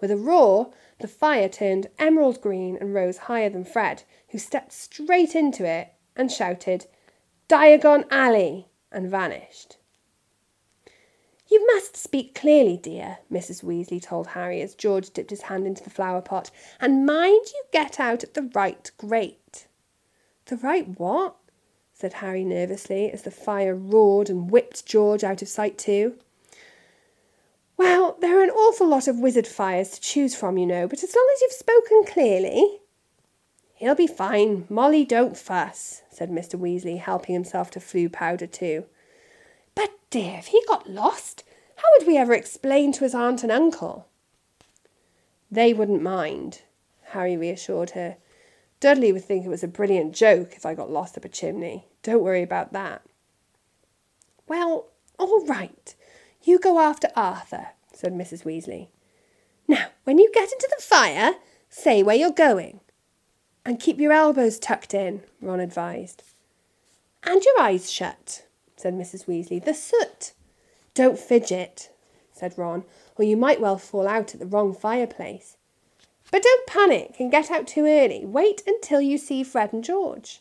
With 0.00 0.10
a 0.10 0.16
roar, 0.16 0.72
the 1.00 1.08
fire 1.08 1.48
turned 1.48 1.88
emerald 1.98 2.40
green 2.40 2.76
and 2.80 2.94
rose 2.94 3.18
higher 3.18 3.50
than 3.50 3.64
Fred, 3.64 4.04
who 4.28 4.38
stepped 4.38 4.72
straight 4.72 5.34
into 5.34 5.64
it 5.64 5.92
and 6.14 6.30
shouted, 6.30 6.86
Diagon 7.48 8.04
Alley, 8.10 8.68
and 8.90 9.10
vanished. 9.10 9.78
You 11.52 11.66
must 11.66 11.98
speak 11.98 12.34
clearly, 12.34 12.78
dear, 12.78 13.18
Mrs. 13.30 13.62
Weasley 13.62 14.00
told 14.00 14.28
Harry 14.28 14.62
as 14.62 14.74
George 14.74 15.10
dipped 15.10 15.28
his 15.28 15.42
hand 15.42 15.66
into 15.66 15.84
the 15.84 15.90
flower 15.90 16.22
pot, 16.22 16.50
and 16.80 17.04
mind 17.04 17.44
you 17.52 17.62
get 17.70 18.00
out 18.00 18.24
at 18.24 18.32
the 18.32 18.48
right 18.54 18.90
grate. 18.96 19.66
The 20.46 20.56
right 20.56 20.88
what? 20.98 21.36
said 21.92 22.14
Harry 22.14 22.42
nervously 22.42 23.10
as 23.12 23.24
the 23.24 23.30
fire 23.30 23.74
roared 23.74 24.30
and 24.30 24.50
whipped 24.50 24.86
George 24.86 25.22
out 25.22 25.42
of 25.42 25.48
sight 25.48 25.76
too. 25.76 26.14
Well, 27.76 28.16
there 28.22 28.40
are 28.40 28.44
an 28.44 28.48
awful 28.48 28.88
lot 28.88 29.06
of 29.06 29.18
wizard 29.18 29.46
fires 29.46 29.90
to 29.90 30.00
choose 30.00 30.34
from, 30.34 30.56
you 30.56 30.64
know, 30.64 30.88
but 30.88 31.04
as 31.04 31.14
long 31.14 31.28
as 31.34 31.42
you've 31.42 31.52
spoken 31.52 32.04
clearly. 32.06 32.80
He'll 33.74 33.94
be 33.94 34.06
fine. 34.06 34.64
Molly, 34.70 35.04
don't 35.04 35.36
fuss, 35.36 36.00
said 36.10 36.30
Mr. 36.30 36.58
Weasley, 36.58 36.98
helping 36.98 37.34
himself 37.34 37.70
to 37.72 37.78
Floo 37.78 38.10
powder 38.10 38.46
too. 38.46 38.86
But, 39.74 39.90
dear, 40.10 40.38
if 40.38 40.48
he 40.48 40.62
got 40.66 40.90
lost, 40.90 41.44
how 41.76 41.88
would 41.96 42.06
we 42.06 42.16
ever 42.16 42.34
explain 42.34 42.92
to 42.92 43.04
his 43.04 43.14
aunt 43.14 43.42
and 43.42 43.52
uncle? 43.52 44.08
They 45.50 45.72
wouldn't 45.72 46.02
mind, 46.02 46.62
Harry 47.10 47.36
reassured 47.36 47.90
her. 47.90 48.16
Dudley 48.80 49.12
would 49.12 49.24
think 49.24 49.44
it 49.44 49.50
was 49.50 49.62
a 49.62 49.68
brilliant 49.68 50.14
joke 50.14 50.54
if 50.56 50.66
I 50.66 50.74
got 50.74 50.90
lost 50.90 51.16
up 51.16 51.24
a 51.24 51.28
chimney. 51.28 51.86
Don't 52.02 52.22
worry 52.22 52.42
about 52.42 52.72
that. 52.72 53.02
Well, 54.48 54.88
all 55.18 55.44
right. 55.46 55.94
You 56.42 56.58
go 56.58 56.80
after 56.80 57.08
Arthur, 57.14 57.68
said 57.92 58.12
Mrs. 58.12 58.44
Weasley. 58.44 58.88
Now, 59.68 59.86
when 60.04 60.18
you 60.18 60.30
get 60.34 60.50
into 60.50 60.68
the 60.76 60.82
fire, 60.82 61.34
say 61.68 62.02
where 62.02 62.16
you're 62.16 62.32
going. 62.32 62.80
And 63.64 63.78
keep 63.78 64.00
your 64.00 64.12
elbows 64.12 64.58
tucked 64.58 64.92
in, 64.94 65.22
Ron 65.40 65.60
advised. 65.60 66.24
And 67.22 67.44
your 67.44 67.60
eyes 67.60 67.92
shut, 67.92 68.46
said 68.82 68.94
Mrs. 68.94 69.26
Weasley. 69.26 69.64
The 69.64 69.74
soot. 69.74 70.32
Don't 70.94 71.18
fidget, 71.18 71.90
said 72.32 72.58
Ron, 72.58 72.84
or 73.16 73.24
you 73.24 73.36
might 73.36 73.60
well 73.60 73.78
fall 73.78 74.08
out 74.08 74.34
at 74.34 74.40
the 74.40 74.46
wrong 74.46 74.74
fireplace. 74.74 75.56
But 76.30 76.42
don't 76.42 76.66
panic 76.66 77.16
and 77.18 77.30
get 77.30 77.50
out 77.50 77.66
too 77.66 77.86
early. 77.86 78.24
Wait 78.24 78.62
until 78.66 79.00
you 79.00 79.18
see 79.18 79.44
Fred 79.44 79.72
and 79.72 79.84
George. 79.84 80.40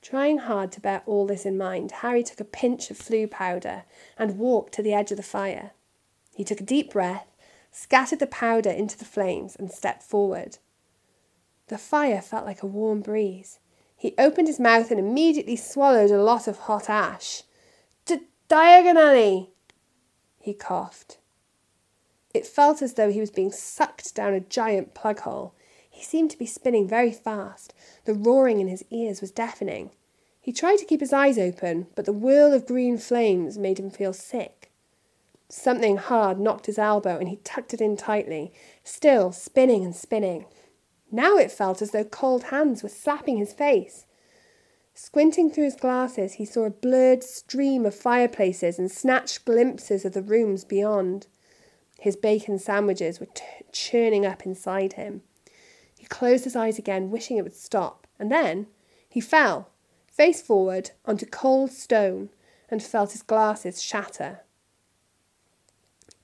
Trying 0.00 0.38
hard 0.38 0.72
to 0.72 0.80
bear 0.80 1.02
all 1.04 1.26
this 1.26 1.44
in 1.44 1.58
mind, 1.58 1.90
Harry 1.90 2.22
took 2.22 2.40
a 2.40 2.44
pinch 2.44 2.90
of 2.90 2.98
Floo 2.98 3.28
powder 3.28 3.82
and 4.16 4.38
walked 4.38 4.72
to 4.74 4.82
the 4.82 4.94
edge 4.94 5.10
of 5.10 5.16
the 5.16 5.22
fire. 5.22 5.72
He 6.34 6.44
took 6.44 6.60
a 6.60 6.64
deep 6.64 6.92
breath, 6.92 7.26
scattered 7.72 8.20
the 8.20 8.26
powder 8.26 8.70
into 8.70 8.96
the 8.96 9.04
flames, 9.04 9.56
and 9.56 9.70
stepped 9.70 10.02
forward. 10.02 10.58
The 11.66 11.78
fire 11.78 12.22
felt 12.22 12.46
like 12.46 12.62
a 12.62 12.66
warm 12.66 13.00
breeze. 13.00 13.58
He 13.96 14.14
opened 14.18 14.48
his 14.48 14.60
mouth 14.60 14.90
and 14.90 15.00
immediately 15.00 15.56
swallowed 15.56 16.10
a 16.10 16.22
lot 16.22 16.46
of 16.46 16.58
hot 16.60 16.88
ash. 16.88 17.42
Diagonally! 18.48 19.50
He 20.38 20.54
coughed. 20.54 21.18
It 22.32 22.46
felt 22.46 22.80
as 22.80 22.94
though 22.94 23.10
he 23.10 23.18
was 23.18 23.30
being 23.30 23.50
sucked 23.50 24.14
down 24.14 24.34
a 24.34 24.40
giant 24.40 24.94
plug 24.94 25.20
hole. 25.20 25.54
He 25.90 26.04
seemed 26.04 26.30
to 26.30 26.38
be 26.38 26.46
spinning 26.46 26.86
very 26.86 27.10
fast. 27.10 27.74
The 28.04 28.14
roaring 28.14 28.60
in 28.60 28.68
his 28.68 28.84
ears 28.90 29.20
was 29.20 29.32
deafening. 29.32 29.90
He 30.40 30.52
tried 30.52 30.76
to 30.76 30.84
keep 30.84 31.00
his 31.00 31.12
eyes 31.12 31.38
open, 31.38 31.88
but 31.96 32.04
the 32.04 32.12
whirl 32.12 32.52
of 32.52 32.66
green 32.66 32.98
flames 32.98 33.58
made 33.58 33.80
him 33.80 33.90
feel 33.90 34.12
sick. 34.12 34.70
Something 35.48 35.96
hard 35.96 36.38
knocked 36.38 36.66
his 36.66 36.78
elbow 36.78 37.18
and 37.18 37.28
he 37.28 37.36
tucked 37.36 37.74
it 37.74 37.80
in 37.80 37.96
tightly, 37.96 38.52
still 38.84 39.32
spinning 39.32 39.84
and 39.84 39.96
spinning. 39.96 40.44
Now 41.10 41.36
it 41.36 41.52
felt 41.52 41.80
as 41.80 41.92
though 41.92 42.04
cold 42.04 42.44
hands 42.44 42.82
were 42.82 42.88
slapping 42.88 43.36
his 43.36 43.52
face. 43.52 44.06
Squinting 44.94 45.50
through 45.50 45.64
his 45.64 45.76
glasses, 45.76 46.34
he 46.34 46.44
saw 46.44 46.64
a 46.64 46.70
blurred 46.70 47.22
stream 47.22 47.84
of 47.84 47.94
fireplaces 47.94 48.78
and 48.78 48.90
snatched 48.90 49.44
glimpses 49.44 50.04
of 50.04 50.14
the 50.14 50.22
rooms 50.22 50.64
beyond. 50.64 51.26
His 52.00 52.16
bacon 52.16 52.58
sandwiches 52.58 53.20
were 53.20 53.26
t- 53.26 53.44
churning 53.72 54.24
up 54.24 54.46
inside 54.46 54.94
him. 54.94 55.22
He 55.98 56.06
closed 56.06 56.44
his 56.44 56.56
eyes 56.56 56.78
again, 56.78 57.10
wishing 57.10 57.36
it 57.36 57.42
would 57.42 57.54
stop, 57.54 58.06
and 58.18 58.30
then 58.30 58.66
he 59.08 59.20
fell, 59.20 59.70
face 60.06 60.42
forward, 60.42 60.90
onto 61.04 61.26
cold 61.26 61.72
stone 61.72 62.30
and 62.68 62.82
felt 62.82 63.12
his 63.12 63.22
glasses 63.22 63.82
shatter. 63.82 64.40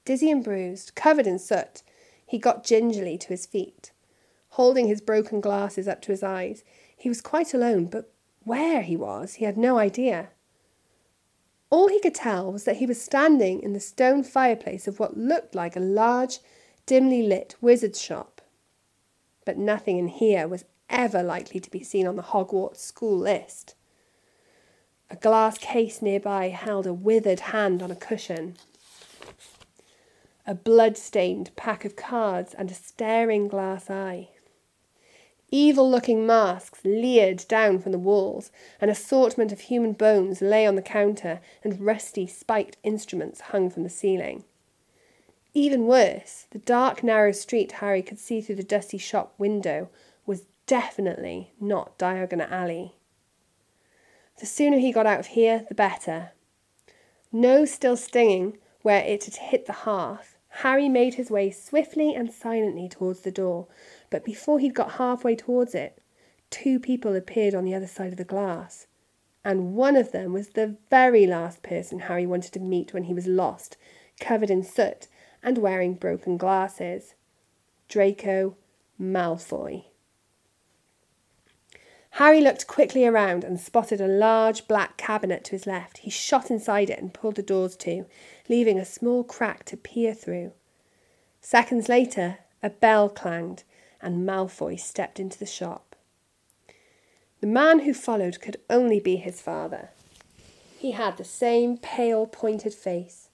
Dizzy 0.05 0.31
and 0.31 0.43
bruised, 0.43 0.95
covered 0.95 1.27
in 1.27 1.39
soot, 1.39 1.83
he 2.27 2.39
got 2.39 2.65
gingerly 2.65 3.17
to 3.19 3.29
his 3.29 3.47
feet. 3.47 3.93
Holding 4.57 4.87
his 4.87 5.01
broken 5.01 5.41
glasses 5.41 5.89
up 5.89 6.03
to 6.03 6.13
his 6.13 6.23
eyes, 6.23 6.63
he 6.95 7.09
was 7.09 7.23
quite 7.23 7.55
alone, 7.55 7.87
but 7.87 8.13
where 8.45 8.83
he 8.83 8.99
was, 8.99 9.35
he 9.35 9.47
had 9.47 9.57
no 9.57 9.79
idea. 9.79 10.29
All 11.71 11.89
he 11.89 12.01
could 12.01 12.15
tell 12.15 12.53
was 12.53 12.65
that 12.65 12.77
he 12.77 12.85
was 12.85 13.01
standing 13.01 13.63
in 13.63 13.73
the 13.73 13.81
stone 13.81 14.23
fireplace 14.23 14.87
of 14.87 15.01
what 15.01 15.17
looked 15.17 15.55
like 15.55 15.75
a 15.75 15.81
large, 15.81 16.41
dimly 16.85 17.23
lit 17.23 17.57
wizard's 17.63 17.99
shop. 17.99 18.43
But 19.47 19.57
nothing 19.57 19.97
in 19.97 20.09
here 20.09 20.47
was 20.47 20.67
ever 20.91 21.23
likely 21.23 21.59
to 21.59 21.71
be 21.71 21.83
seen 21.83 22.07
on 22.07 22.17
the 22.17 22.23
Hogwarts 22.23 22.77
school 22.77 23.17
list. 23.17 23.75
A 25.09 25.17
glass 25.17 25.57
case 25.57 26.03
nearby 26.03 26.51
held 26.51 26.87
a 26.87 26.93
withered 26.93 27.41
hand 27.41 27.83
on 27.83 27.91
a 27.91 27.97
cushion. 27.97 28.59
A 30.47 30.55
blood 30.55 30.99
stained 30.99 31.57
pack 31.57 31.87
of 31.87 31.97
cards 31.97 32.53
and 32.53 32.71
a 32.71 32.75
staring 32.75 33.49
glass 33.49 33.89
eye. 33.89 34.29
Evil 35.55 35.89
looking 35.89 36.25
masks 36.25 36.81
leered 36.83 37.47
down 37.47 37.79
from 37.79 37.93
the 37.93 37.99
walls, 37.99 38.51
an 38.81 38.89
assortment 38.89 39.53
of 39.53 39.61
human 39.61 39.93
bones 39.93 40.41
lay 40.41 40.67
on 40.67 40.77
the 40.77 40.83
counter, 40.83 41.41
and 41.63 41.79
rusty, 41.79 42.27
spiked 42.27 42.79
instruments 42.83 43.43
hung 43.43 43.69
from 43.69 43.83
the 43.83 43.91
ceiling. 43.91 44.45
Even 45.53 45.87
worse, 45.87 46.47
the 46.53 46.59
dark, 46.59 47.03
narrow 47.03 47.33
street 47.33 47.73
Harry 47.73 48.03
could 48.03 48.19
see 48.19 48.41
through 48.41 48.55
the 48.55 48.63
dusty 48.63 48.97
shop 48.97 49.35
window 49.37 49.91
was 50.25 50.47
definitely 50.67 51.53
not 51.61 51.99
Diagon 51.99 52.41
Alley. 52.41 52.95
The 54.41 54.47
sooner 54.47 54.79
he 54.79 54.91
got 54.91 55.05
out 55.05 55.21
of 55.21 55.27
here, 55.27 55.67
the 55.69 55.75
better. 55.75 56.31
No 57.31 57.67
still 57.67 57.99
stinging 57.99 58.57
where 58.81 59.05
it 59.05 59.27
had 59.27 59.37
hit 59.37 59.67
the 59.67 59.73
hearth, 59.75 60.39
Harry 60.57 60.89
made 60.89 61.15
his 61.15 61.31
way 61.31 61.51
swiftly 61.51 62.15
and 62.15 62.31
silently 62.33 62.89
towards 62.89 63.21
the 63.21 63.31
door, 63.31 63.67
but 64.12 64.25
before 64.25 64.59
he'd 64.59 64.75
got 64.75 64.92
halfway 64.92 65.35
towards 65.35 65.75
it, 65.75 65.99
two 66.50 66.78
people 66.78 67.16
appeared 67.16 67.54
on 67.54 67.64
the 67.64 67.75
other 67.75 67.87
side 67.87 68.12
of 68.12 68.19
the 68.19 68.25
glass. 68.25 68.87
And 69.42 69.75
one 69.75 69.97
of 69.97 70.12
them 70.12 70.35
was 70.35 70.50
the 70.50 70.76
very 70.90 71.26
last 71.26 71.62
person 71.62 72.00
Harry 72.00 72.26
wanted 72.26 72.52
to 72.52 72.61
meet 72.61 72.92
when 72.92 73.04
he 73.04 73.14
was 73.14 73.26
lost, 73.26 73.78
covered 74.21 74.50
in 74.50 74.62
soot 74.62 75.09
and 75.42 75.57
wearing 75.57 75.95
broken 75.95 76.37
glasses. 76.37 77.14
Draco 77.88 78.54
Malfoy. 79.00 79.87
Harry 82.16 82.42
looked 82.42 82.66
quickly 82.66 83.07
around 83.07 83.42
and 83.45 83.59
spotted 83.59 83.99
a 83.99 84.07
large 84.07 84.69
black 84.69 84.99
cabinet 84.99 85.42
to 85.45 85.52
his 85.52 85.66
left. 85.66 85.99
He 85.99 86.11
shot 86.11 86.50
inside 86.50 86.90
it 86.90 86.99
and 86.99 87.14
pulled 87.14 87.37
the 87.37 87.42
doors 87.42 87.76
to, 87.78 88.04
leaving 88.47 88.78
a 88.78 88.85
small 88.85 89.25
crack 89.25 89.64
to 89.64 89.76
peer 89.78 90.12
through. 90.12 90.52
Seconds 91.40 91.88
later, 91.88 92.40
a 92.62 92.69
bell 92.69 93.09
clanged, 93.09 93.64
and 94.03 94.27
Malfoy 94.29 94.79
stepped 94.79 95.21
into 95.21 95.39
the 95.39 95.47
shop. 95.47 95.97
The 97.41 97.47
man 97.47 97.81
who 97.81 97.95
followed 97.95 98.41
could 98.41 98.59
only 98.69 99.01
be 99.01 99.17
his 99.17 99.41
father. 99.41 99.91
He 100.79 100.91
had 100.91 101.17
the 101.17 101.25
same 101.25 101.79
pale, 101.79 102.27
pointed 102.27 102.75
face 102.75 103.29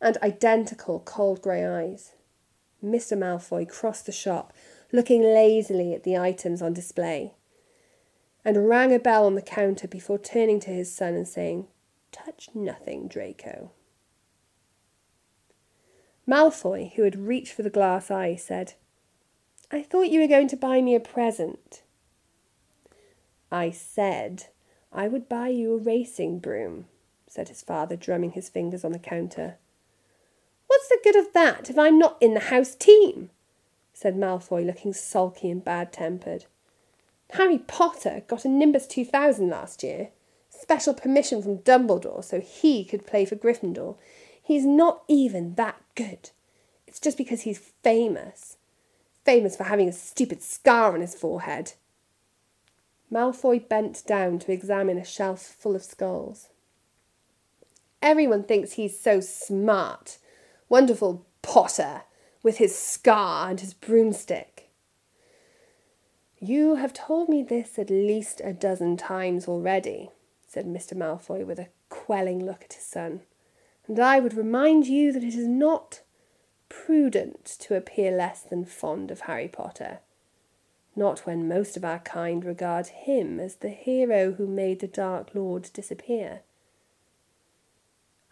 and 0.00 0.16
identical 0.22 1.00
cold 1.00 1.42
grey 1.42 1.64
eyes. 1.64 2.12
Mr. 2.84 3.16
Malfoy 3.16 3.68
crossed 3.68 4.06
the 4.06 4.12
shop, 4.12 4.52
looking 4.92 5.22
lazily 5.22 5.94
at 5.94 6.02
the 6.02 6.16
items 6.16 6.62
on 6.62 6.72
display, 6.72 7.34
and 8.44 8.68
rang 8.68 8.94
a 8.94 8.98
bell 8.98 9.26
on 9.26 9.34
the 9.34 9.42
counter 9.42 9.86
before 9.86 10.18
turning 10.18 10.58
to 10.60 10.70
his 10.70 10.92
son 10.94 11.14
and 11.14 11.28
saying, 11.28 11.66
Touch 12.10 12.48
nothing, 12.54 13.06
Draco. 13.06 13.70
Malfoy, 16.26 16.92
who 16.94 17.02
had 17.02 17.26
reached 17.26 17.52
for 17.52 17.62
the 17.62 17.70
glass 17.70 18.10
eye, 18.10 18.36
said, 18.36 18.74
I 19.72 19.82
thought 19.82 20.10
you 20.10 20.20
were 20.20 20.26
going 20.26 20.48
to 20.48 20.56
buy 20.56 20.80
me 20.80 20.96
a 20.96 21.00
present. 21.00 21.82
I 23.52 23.70
said 23.70 24.46
I 24.92 25.06
would 25.06 25.28
buy 25.28 25.48
you 25.48 25.74
a 25.74 25.78
racing 25.78 26.40
broom, 26.40 26.86
said 27.28 27.48
his 27.48 27.62
father, 27.62 27.94
drumming 27.94 28.32
his 28.32 28.48
fingers 28.48 28.84
on 28.84 28.90
the 28.90 28.98
counter. 28.98 29.58
What's 30.66 30.88
the 30.88 30.98
good 31.04 31.16
of 31.16 31.32
that 31.34 31.70
if 31.70 31.78
I'm 31.78 31.98
not 31.98 32.16
in 32.20 32.34
the 32.34 32.40
house 32.40 32.74
team? 32.74 33.30
said 33.92 34.16
Malfoy, 34.16 34.66
looking 34.66 34.92
sulky 34.92 35.50
and 35.50 35.64
bad 35.64 35.92
tempered. 35.92 36.46
Harry 37.32 37.58
Potter 37.58 38.22
got 38.26 38.44
a 38.44 38.48
Nimbus 38.48 38.88
2000 38.88 39.48
last 39.48 39.84
year. 39.84 40.08
Special 40.48 40.94
permission 40.94 41.42
from 41.42 41.58
Dumbledore 41.58 42.24
so 42.24 42.40
he 42.40 42.84
could 42.84 43.06
play 43.06 43.24
for 43.24 43.36
Gryffindor. 43.36 43.96
He's 44.42 44.66
not 44.66 45.02
even 45.06 45.54
that 45.54 45.80
good. 45.94 46.30
It's 46.88 46.98
just 46.98 47.16
because 47.16 47.42
he's 47.42 47.72
famous. 47.82 48.56
Famous 49.24 49.56
for 49.56 49.64
having 49.64 49.88
a 49.88 49.92
stupid 49.92 50.42
scar 50.42 50.94
on 50.94 51.00
his 51.00 51.14
forehead. 51.14 51.72
Malfoy 53.12 53.68
bent 53.68 54.04
down 54.06 54.38
to 54.38 54.52
examine 54.52 54.98
a 54.98 55.04
shelf 55.04 55.42
full 55.42 55.74
of 55.74 55.82
skulls. 55.82 56.48
Everyone 58.00 58.44
thinks 58.44 58.72
he's 58.72 58.98
so 58.98 59.20
smart. 59.20 60.18
Wonderful 60.68 61.26
Potter, 61.42 62.02
with 62.42 62.58
his 62.58 62.76
scar 62.76 63.50
and 63.50 63.60
his 63.60 63.74
broomstick. 63.74 64.70
You 66.38 66.76
have 66.76 66.94
told 66.94 67.28
me 67.28 67.42
this 67.42 67.78
at 67.78 67.90
least 67.90 68.40
a 68.42 68.52
dozen 68.52 68.96
times 68.96 69.46
already, 69.46 70.10
said 70.46 70.66
Mr. 70.66 70.94
Malfoy 70.94 71.44
with 71.44 71.58
a 71.58 71.68
quelling 71.90 72.44
look 72.44 72.64
at 72.64 72.72
his 72.72 72.84
son, 72.84 73.20
and 73.86 73.98
I 73.98 74.20
would 74.20 74.34
remind 74.34 74.86
you 74.86 75.12
that 75.12 75.24
it 75.24 75.34
is 75.34 75.46
not 75.46 76.00
prudent 76.70 77.44
to 77.44 77.76
appear 77.76 78.10
less 78.10 78.40
than 78.40 78.64
fond 78.64 79.10
of 79.10 79.20
Harry 79.20 79.48
Potter 79.48 79.98
not 80.96 81.20
when 81.20 81.48
most 81.48 81.76
of 81.76 81.84
our 81.84 81.98
kind 82.00 82.44
regard 82.44 82.88
him 82.88 83.38
as 83.38 83.56
the 83.56 83.70
hero 83.70 84.32
who 84.32 84.46
made 84.46 84.80
the 84.80 84.86
Dark 84.86 85.30
Lord 85.34 85.70
disappear. 85.72 86.40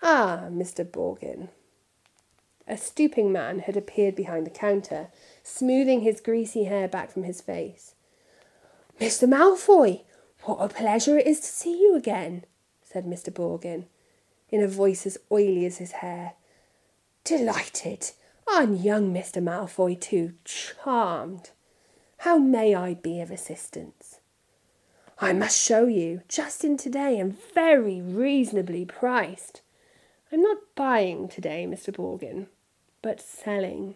Ah, 0.02 0.46
Mr. 0.50 0.84
Borgin. 0.84 1.48
A 2.66 2.76
stooping 2.76 3.32
man 3.32 3.60
had 3.60 3.76
appeared 3.76 4.14
behind 4.14 4.44
the 4.46 4.50
counter, 4.50 5.08
smoothing 5.42 6.02
his 6.02 6.20
greasy 6.20 6.64
hair 6.64 6.86
back 6.86 7.10
from 7.10 7.22
his 7.22 7.40
face. 7.40 7.94
Mr. 9.00 9.28
Malfoy, 9.28 10.02
what 10.42 10.58
a 10.58 10.68
pleasure 10.68 11.16
it 11.16 11.26
is 11.26 11.40
to 11.40 11.46
see 11.46 11.80
you 11.80 11.96
again, 11.96 12.44
said 12.82 13.06
Mr. 13.06 13.32
Borgin, 13.32 13.86
in 14.50 14.62
a 14.62 14.68
voice 14.68 15.06
as 15.06 15.18
oily 15.32 15.64
as 15.64 15.78
his 15.78 15.92
hair. 15.92 16.34
Delighted. 17.24 18.10
And 18.50 18.80
young 18.80 19.14
Mr. 19.14 19.42
Malfoy, 19.42 20.00
too. 20.00 20.32
Charmed. 20.44 21.50
How 22.18 22.38
may 22.38 22.74
I 22.74 22.94
be 22.94 23.20
of 23.20 23.30
assistance? 23.30 24.18
I 25.20 25.32
must 25.32 25.60
show 25.60 25.86
you, 25.86 26.22
just 26.28 26.64
in 26.64 26.76
today, 26.76 27.18
and 27.20 27.38
very 27.54 28.00
reasonably 28.00 28.84
priced. 28.84 29.62
I'm 30.32 30.42
not 30.42 30.58
buying 30.74 31.28
today, 31.28 31.66
Mr. 31.68 31.94
Borgin, 31.94 32.46
but 33.00 33.20
selling, 33.20 33.94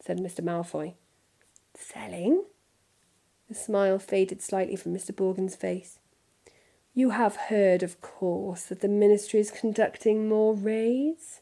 said 0.00 0.18
Mr. 0.18 0.42
Malfoy. 0.42 0.94
Selling? 1.74 2.44
The 3.48 3.54
smile 3.54 3.98
faded 3.98 4.42
slightly 4.42 4.76
from 4.76 4.94
Mr. 4.94 5.12
Borgin's 5.12 5.56
face. 5.56 5.98
You 6.94 7.10
have 7.10 7.36
heard, 7.36 7.82
of 7.82 8.00
course, 8.00 8.64
that 8.64 8.80
the 8.80 8.88
Ministry 8.88 9.40
is 9.40 9.50
conducting 9.50 10.28
more 10.28 10.54
raids? 10.54 11.40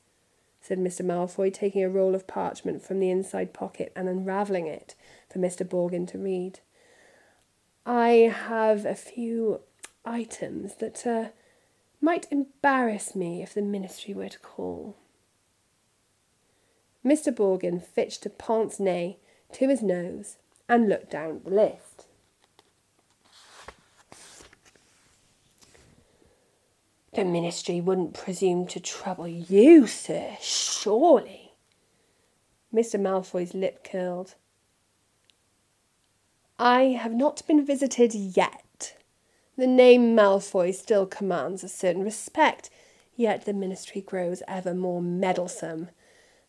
Said 0.64 0.78
Mr. 0.78 1.04
Malfoy, 1.04 1.52
taking 1.52 1.84
a 1.84 1.90
roll 1.90 2.14
of 2.14 2.26
parchment 2.26 2.82
from 2.82 2.98
the 2.98 3.10
inside 3.10 3.52
pocket 3.52 3.92
and 3.94 4.08
unravelling 4.08 4.66
it 4.66 4.94
for 5.30 5.38
Mr. 5.38 5.62
Borgin 5.62 6.08
to 6.08 6.16
read. 6.16 6.60
I 7.84 8.32
have 8.34 8.86
a 8.86 8.94
few 8.94 9.60
items 10.06 10.76
that 10.76 11.06
uh, 11.06 11.28
might 12.00 12.26
embarrass 12.30 13.14
me 13.14 13.42
if 13.42 13.52
the 13.52 13.60
ministry 13.60 14.14
were 14.14 14.30
to 14.30 14.38
call. 14.38 14.96
Mr. 17.04 17.30
Borgin 17.30 17.82
fitched 17.82 18.24
a 18.24 18.30
pince 18.30 18.80
nez 18.80 19.16
to 19.52 19.68
his 19.68 19.82
nose 19.82 20.38
and 20.66 20.88
looked 20.88 21.10
down 21.10 21.42
the 21.44 21.50
list. 21.50 22.03
The 27.14 27.24
ministry 27.24 27.80
wouldn't 27.80 28.14
presume 28.14 28.66
to 28.66 28.80
trouble 28.80 29.28
you, 29.28 29.86
sir, 29.86 30.36
surely. 30.40 31.52
Mr. 32.74 32.98
Malfoy's 33.00 33.54
lip 33.54 33.84
curled. 33.84 34.34
I 36.58 36.98
have 37.00 37.14
not 37.14 37.46
been 37.46 37.64
visited 37.64 38.14
yet. 38.14 38.96
The 39.56 39.68
name 39.68 40.16
Malfoy 40.16 40.74
still 40.74 41.06
commands 41.06 41.62
a 41.62 41.68
certain 41.68 42.02
respect, 42.02 42.68
yet 43.14 43.44
the 43.44 43.52
ministry 43.52 44.00
grows 44.00 44.42
ever 44.48 44.74
more 44.74 45.00
meddlesome. 45.00 45.90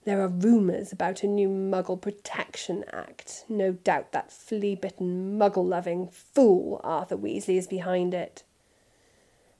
There 0.03 0.19
are 0.19 0.27
rumours 0.27 0.91
about 0.91 1.21
a 1.21 1.27
new 1.27 1.47
Muggle 1.47 2.01
Protection 2.01 2.85
Act. 2.91 3.45
No 3.47 3.73
doubt 3.73 4.13
that 4.13 4.31
flea 4.31 4.73
bitten, 4.73 5.37
muggle 5.37 5.67
loving 5.67 6.07
fool 6.07 6.81
Arthur 6.83 7.17
Weasley 7.17 7.57
is 7.57 7.67
behind 7.67 8.15
it. 8.15 8.41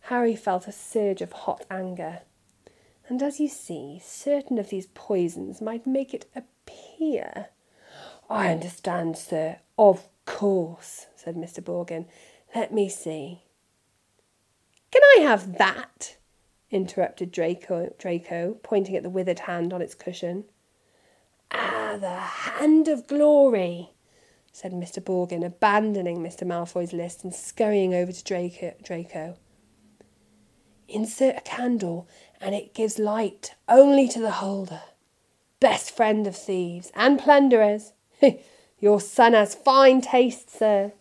Harry 0.10 0.36
felt 0.36 0.68
a 0.68 0.72
surge 0.72 1.20
of 1.22 1.32
hot 1.32 1.66
anger. 1.72 2.20
And 3.08 3.24
as 3.24 3.40
you 3.40 3.48
see, 3.48 4.00
certain 4.04 4.60
of 4.60 4.70
these 4.70 4.86
poisons 4.94 5.62
might 5.62 5.88
make 5.88 6.14
it 6.14 6.28
appear. 6.36 7.48
I 8.30 8.52
understand, 8.52 9.18
sir. 9.18 9.58
Of 9.80 10.08
course, 10.26 11.08
said 11.16 11.36
Mr. 11.36 11.60
Borgin. 11.60 12.06
Let 12.54 12.72
me 12.72 12.88
see. 12.88 13.42
Can 14.92 15.02
I 15.18 15.22
have 15.24 15.58
that? 15.58 16.18
interrupted 16.70 17.32
Draco, 17.32 17.92
Draco, 17.98 18.58
pointing 18.62 18.96
at 18.96 19.02
the 19.02 19.10
withered 19.10 19.40
hand 19.40 19.74
on 19.74 19.82
its 19.82 19.96
cushion. 19.96 20.46
Ah, 21.50 21.98
the 22.00 22.18
hand 22.18 22.88
of 22.88 23.08
glory, 23.08 23.90
said 24.52 24.72
Mr. 24.72 25.04
Borgin, 25.04 25.44
abandoning 25.44 26.20
Mr. 26.20 26.46
Malfoy's 26.46 26.94
list 26.94 27.24
and 27.24 27.34
scurrying 27.34 27.96
over 27.96 28.12
to 28.12 28.24
Draco. 28.24 28.76
Draco. 28.84 29.38
Insert 30.88 31.38
a 31.38 31.42
candle, 31.42 32.08
and 32.40 32.54
it 32.54 32.74
gives 32.74 33.00
light 33.00 33.56
only 33.68 34.08
to 34.10 34.20
the 34.20 34.32
holder. 34.32 34.82
Best 35.60 35.96
friend 35.96 36.28
of 36.28 36.36
thieves 36.36 36.92
and 36.96 37.20
plunderers. 37.20 37.94
Your 38.80 39.02
son 39.02 39.34
has 39.34 39.56
fine 39.56 40.02
taste, 40.02 40.50
sir. 40.50 40.94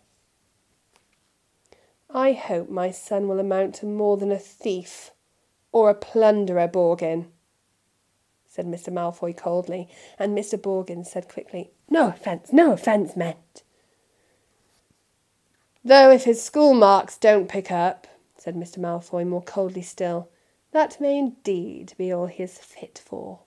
I 2.09 2.33
hope 2.33 2.71
my 2.71 2.91
son 2.91 3.27
will 3.27 3.41
amount 3.41 3.75
to 3.77 3.87
more 3.87 4.17
than 4.17 4.31
a 4.31 4.39
thief 4.39 5.11
or 5.73 5.91
a 5.91 5.95
plunderer, 5.95 6.69
Borgin, 6.69 7.27
said 8.47 8.67
Mr. 8.67 8.93
Malfoy 8.93 9.37
coldly, 9.37 9.89
and 10.17 10.39
Mr. 10.39 10.57
Borgin 10.57 11.05
said 11.05 11.29
quickly, 11.29 11.73
No 11.91 12.09
offence, 12.09 12.53
no 12.53 12.73
offence 12.73 13.17
meant. 13.17 13.65
Though 15.85 16.13
if 16.13 16.23
his 16.23 16.43
school 16.43 16.73
marks 16.73 17.19
don't 17.19 17.49
pick 17.49 17.73
up, 17.73 18.07
said 18.45 18.55
Mr. 18.55 18.77
Malfoy 18.77 19.27
more 19.27 19.41
coldly 19.41 19.81
still, 19.81 20.29
that 20.73 21.01
may 21.01 21.17
indeed 21.17 21.95
be 21.97 22.13
all 22.13 22.27
he 22.27 22.43
is 22.43 22.59
fit 22.59 23.01
for. 23.03 23.41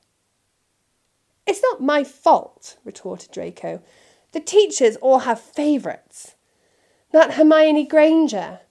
It's 1.46 1.62
not 1.62 1.80
my 1.80 2.04
fault, 2.04 2.78
retorted 2.84 3.30
Draco. 3.32 3.84
The 4.32 4.40
teachers 4.40 4.96
all 4.96 5.20
have 5.20 5.40
favourites. 5.40 6.34
That 7.12 7.36
Hermione 7.36 7.86
Granger. 7.86 8.62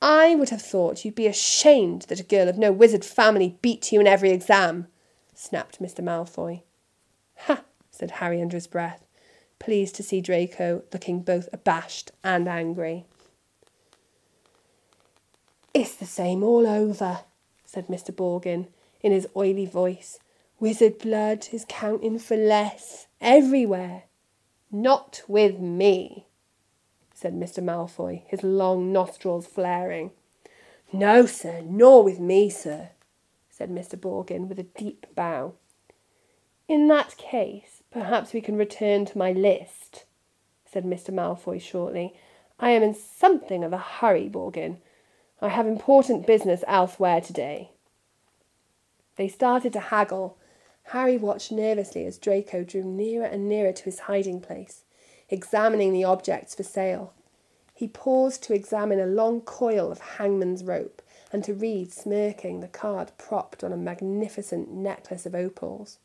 I 0.00 0.36
would 0.36 0.50
have 0.50 0.62
thought 0.62 1.04
you'd 1.04 1.16
be 1.16 1.26
ashamed 1.26 2.02
that 2.02 2.20
a 2.20 2.22
girl 2.22 2.48
of 2.48 2.56
no 2.56 2.70
wizard 2.70 3.04
family 3.04 3.58
beat 3.60 3.90
you 3.90 3.98
in 3.98 4.06
every 4.06 4.30
exam, 4.30 4.86
snapped 5.34 5.82
Mr. 5.82 6.04
Malfoy. 6.04 6.62
Ha! 7.46 7.64
said 7.90 8.12
Harry 8.12 8.40
under 8.40 8.56
his 8.56 8.68
breath, 8.68 9.04
pleased 9.58 9.96
to 9.96 10.04
see 10.04 10.20
Draco 10.20 10.84
looking 10.92 11.20
both 11.20 11.48
abashed 11.52 12.12
and 12.22 12.46
angry. 12.46 13.06
It's 15.72 15.94
the 15.94 16.06
same 16.06 16.42
all 16.42 16.66
over, 16.66 17.20
said 17.64 17.86
Mr. 17.86 18.12
Borgin 18.12 18.66
in 19.02 19.12
his 19.12 19.28
oily 19.36 19.66
voice. 19.66 20.18
Wizard 20.58 20.98
blood 20.98 21.48
is 21.52 21.64
counting 21.68 22.18
for 22.18 22.36
less 22.36 23.06
everywhere. 23.20 24.04
Not 24.72 25.22
with 25.28 25.58
me, 25.58 26.26
said 27.14 27.34
Mr. 27.34 27.62
Malfoy, 27.62 28.22
his 28.26 28.42
long 28.42 28.92
nostrils 28.92 29.46
flaring. 29.46 30.10
No, 30.92 31.24
sir, 31.24 31.62
nor 31.64 32.02
with 32.02 32.18
me, 32.18 32.50
sir, 32.50 32.90
said 33.48 33.70
Mr. 33.70 33.98
Borgin 33.98 34.48
with 34.48 34.58
a 34.58 34.64
deep 34.64 35.06
bow. 35.14 35.54
In 36.66 36.88
that 36.88 37.16
case, 37.16 37.82
perhaps 37.92 38.32
we 38.32 38.40
can 38.40 38.56
return 38.56 39.04
to 39.06 39.18
my 39.18 39.32
list, 39.32 40.04
said 40.64 40.84
Mr. 40.84 41.10
Malfoy 41.10 41.60
shortly. 41.60 42.14
I 42.58 42.70
am 42.70 42.82
in 42.82 42.94
something 42.94 43.62
of 43.62 43.72
a 43.72 43.78
hurry, 43.78 44.28
Borgin. 44.28 44.78
I 45.40 45.48
have 45.48 45.66
important 45.66 46.26
business 46.26 46.62
elsewhere 46.66 47.20
today. 47.20 47.70
They 49.16 49.28
started 49.28 49.72
to 49.74 49.80
haggle 49.80 50.36
Harry 50.90 51.16
watched 51.16 51.52
nervously 51.52 52.04
as 52.04 52.18
Draco 52.18 52.64
drew 52.64 52.82
nearer 52.82 53.24
and 53.24 53.48
nearer 53.48 53.72
to 53.72 53.84
his 53.84 54.00
hiding 54.00 54.40
place, 54.40 54.82
examining 55.28 55.92
the 55.92 56.02
objects 56.02 56.56
for 56.56 56.64
sale. 56.64 57.12
He 57.72 57.86
paused 57.86 58.42
to 58.44 58.54
examine 58.54 58.98
a 58.98 59.06
long 59.06 59.40
coil 59.40 59.92
of 59.92 60.00
hangman's 60.00 60.64
rope 60.64 61.00
and 61.32 61.44
to 61.44 61.54
read, 61.54 61.92
smirking, 61.92 62.58
the 62.58 62.66
card 62.66 63.12
propped 63.18 63.62
on 63.62 63.72
a 63.72 63.76
magnificent 63.76 64.72
necklace 64.72 65.26
of 65.26 65.34
opals. 65.34 65.98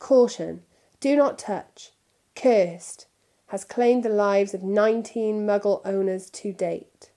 Caution, 0.00 0.64
do 0.98 1.14
not 1.14 1.38
touch. 1.38 1.92
Cursed, 2.34 3.06
has 3.48 3.64
claimed 3.64 4.02
the 4.02 4.08
lives 4.08 4.54
of 4.54 4.64
19 4.64 5.46
muggle 5.46 5.80
owners 5.84 6.28
to 6.30 6.52
date. 6.52 7.12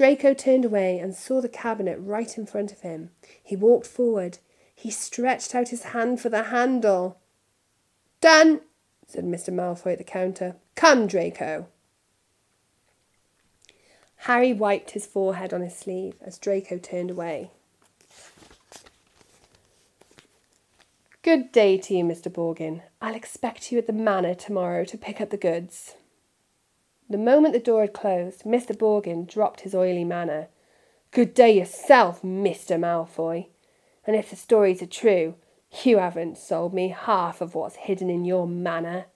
Draco 0.00 0.32
turned 0.32 0.64
away 0.64 0.98
and 0.98 1.14
saw 1.14 1.42
the 1.42 1.48
cabinet 1.50 1.98
right 2.00 2.38
in 2.38 2.46
front 2.46 2.72
of 2.72 2.80
him. 2.80 3.10
He 3.42 3.54
walked 3.54 3.86
forward, 3.86 4.38
He 4.74 4.90
stretched 4.90 5.54
out 5.54 5.68
his 5.68 5.82
hand 5.82 6.22
for 6.22 6.30
the 6.30 6.44
handle. 6.44 7.18
Done, 8.22 8.62
said 9.06 9.26
Mr. 9.26 9.52
Malfoy 9.52 9.92
at 9.92 9.98
the 9.98 10.04
counter. 10.04 10.56
Come, 10.74 11.06
Draco. 11.06 11.66
Harry 14.20 14.54
wiped 14.54 14.92
his 14.92 15.04
forehead 15.04 15.52
on 15.52 15.60
his 15.60 15.76
sleeve 15.76 16.14
as 16.22 16.38
Draco 16.38 16.78
turned 16.78 17.10
away. 17.10 17.50
Good 21.20 21.52
day 21.52 21.76
to 21.76 21.94
you, 21.94 22.04
Mr. 22.04 22.32
Borgin. 22.32 22.80
I'll 23.02 23.14
expect 23.14 23.70
you 23.70 23.76
at 23.76 23.86
the 23.86 23.92
manor 23.92 24.34
tomorrow 24.34 24.86
to 24.86 24.96
pick 24.96 25.20
up 25.20 25.28
the 25.28 25.36
goods. 25.36 25.96
The 27.10 27.18
moment 27.18 27.52
the 27.52 27.58
door 27.58 27.80
had 27.80 27.92
closed, 27.92 28.44
Mr. 28.44 28.72
Borgin 28.72 29.26
dropped 29.26 29.62
his 29.62 29.74
oily 29.74 30.04
manner. 30.04 30.46
Good 31.10 31.34
day 31.34 31.58
yourself, 31.58 32.22
Mr. 32.22 32.78
Malfoy. 32.78 33.48
And 34.06 34.14
if 34.14 34.30
the 34.30 34.36
stories 34.36 34.80
are 34.80 34.86
true, 34.86 35.34
you 35.82 35.98
haven't 35.98 36.38
sold 36.38 36.72
me 36.72 36.88
half 36.88 37.40
of 37.40 37.56
what's 37.56 37.74
hidden 37.74 38.10
in 38.10 38.24
your 38.24 38.46
manor. 38.46 39.06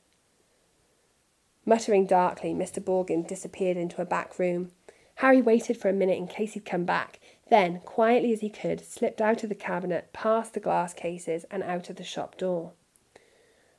Muttering 1.65 2.05
darkly, 2.05 2.53
Mr. 2.53 2.83
Borgin 2.83 3.29
disappeared 3.29 3.77
into 3.77 4.03
a 4.03 4.05
back 4.05 4.41
room. 4.41 4.73
Harry 5.17 5.41
waited 5.41 5.77
for 5.77 5.89
a 5.89 5.93
minute 5.93 6.19
in 6.19 6.27
case 6.27 6.55
he'd 6.55 6.65
come 6.65 6.85
back, 6.85 7.21
then, 7.49 7.81
quietly 7.85 8.33
as 8.33 8.41
he 8.41 8.51
could, 8.51 8.85
slipped 8.85 9.21
out 9.21 9.45
of 9.45 9.49
the 9.49 9.55
cabinet, 9.55 10.13
past 10.13 10.53
the 10.53 10.61
glass 10.61 10.93
cases, 10.93 11.45
and 11.49 11.63
out 11.63 11.89
of 11.89 11.95
the 11.95 12.03
shop 12.03 12.37
door. 12.37 12.73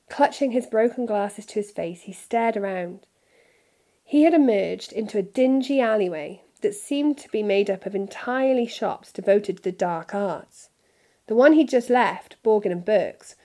Clutching 0.07 0.51
his 0.51 0.67
broken 0.67 1.05
glasses 1.05 1.45
to 1.47 1.55
his 1.55 1.71
face, 1.71 2.03
he 2.03 2.13
stared 2.13 2.55
around. 2.55 3.05
He 4.07 4.21
had 4.21 4.35
emerged 4.35 4.93
into 4.93 5.17
a 5.17 5.23
dingy 5.23 5.81
alleyway 5.81 6.43
that 6.61 6.75
seemed 6.75 7.17
to 7.17 7.29
be 7.29 7.41
made 7.41 7.71
up 7.71 7.87
of 7.87 7.95
entirely 7.95 8.67
shops 8.67 9.11
devoted 9.11 9.57
to 9.57 9.63
the 9.63 9.71
dark 9.71 10.13
arts. 10.13 10.69
The 11.25 11.33
one 11.33 11.53
he'd 11.53 11.69
just 11.69 11.89
left, 11.89 12.41
Borgin 12.43 12.71
and 12.71 12.85
Burke's, 12.85 13.35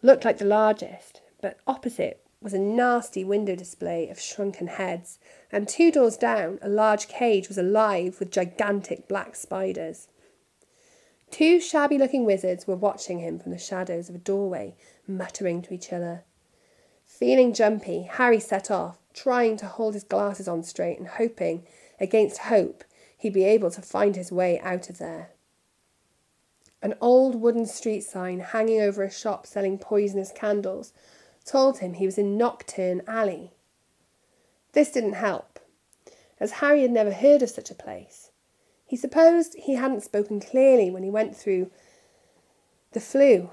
looked 0.00 0.24
like 0.24 0.38
the 0.38 0.46
largest, 0.46 1.20
but 1.42 1.58
opposite 1.66 2.24
was 2.40 2.54
a 2.54 2.58
nasty 2.58 3.24
window 3.24 3.54
display 3.54 4.08
of 4.08 4.18
shrunken 4.18 4.68
heads, 4.68 5.18
and 5.52 5.68
two 5.68 5.92
doors 5.92 6.16
down, 6.16 6.58
a 6.62 6.68
large 6.68 7.08
cage 7.08 7.48
was 7.48 7.58
alive 7.58 8.18
with 8.18 8.30
gigantic 8.30 9.06
black 9.08 9.36
spiders. 9.36 10.08
Two 11.30 11.60
shabby 11.60 11.98
looking 11.98 12.24
wizards 12.24 12.66
were 12.66 12.74
watching 12.74 13.18
him 13.18 13.38
from 13.38 13.52
the 13.52 13.58
shadows 13.58 14.08
of 14.08 14.14
a 14.14 14.18
doorway, 14.18 14.76
muttering 15.06 15.60
to 15.60 15.74
each 15.74 15.92
other. 15.92 16.24
Feeling 17.04 17.52
jumpy, 17.52 18.02
Harry 18.02 18.40
set 18.40 18.70
off, 18.70 18.98
trying 19.16 19.56
to 19.56 19.66
hold 19.66 19.94
his 19.94 20.04
glasses 20.04 20.46
on 20.46 20.62
straight 20.62 20.98
and 20.98 21.08
hoping, 21.08 21.66
against 21.98 22.38
hope, 22.38 22.84
he'd 23.16 23.32
be 23.32 23.44
able 23.44 23.70
to 23.70 23.82
find 23.82 24.14
his 24.14 24.30
way 24.30 24.60
out 24.60 24.90
of 24.90 24.98
there. 24.98 25.30
An 26.82 26.94
old 27.00 27.34
wooden 27.34 27.66
street 27.66 28.02
sign 28.02 28.40
hanging 28.40 28.80
over 28.80 29.02
a 29.02 29.10
shop 29.10 29.46
selling 29.46 29.78
poisonous 29.78 30.30
candles 30.30 30.92
told 31.44 31.78
him 31.78 31.94
he 31.94 32.04
was 32.04 32.18
in 32.18 32.36
Knockturn 32.36 33.02
Alley. 33.08 33.52
This 34.72 34.92
didn't 34.92 35.14
help, 35.14 35.58
as 36.38 36.52
Harry 36.52 36.82
had 36.82 36.90
never 36.90 37.12
heard 37.12 37.42
of 37.42 37.48
such 37.48 37.70
a 37.70 37.74
place. 37.74 38.30
He 38.84 38.96
supposed 38.96 39.54
he 39.54 39.74
hadn't 39.74 40.02
spoken 40.02 40.38
clearly 40.38 40.90
when 40.90 41.02
he 41.02 41.10
went 41.10 41.34
through 41.34 41.70
the 42.92 43.00
Floo. 43.00 43.50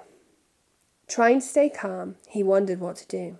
Trying 1.07 1.39
to 1.39 1.45
stay 1.45 1.69
calm, 1.69 2.15
he 2.27 2.43
wondered 2.43 2.79
what 2.79 2.97
to 2.97 3.07
do. 3.07 3.37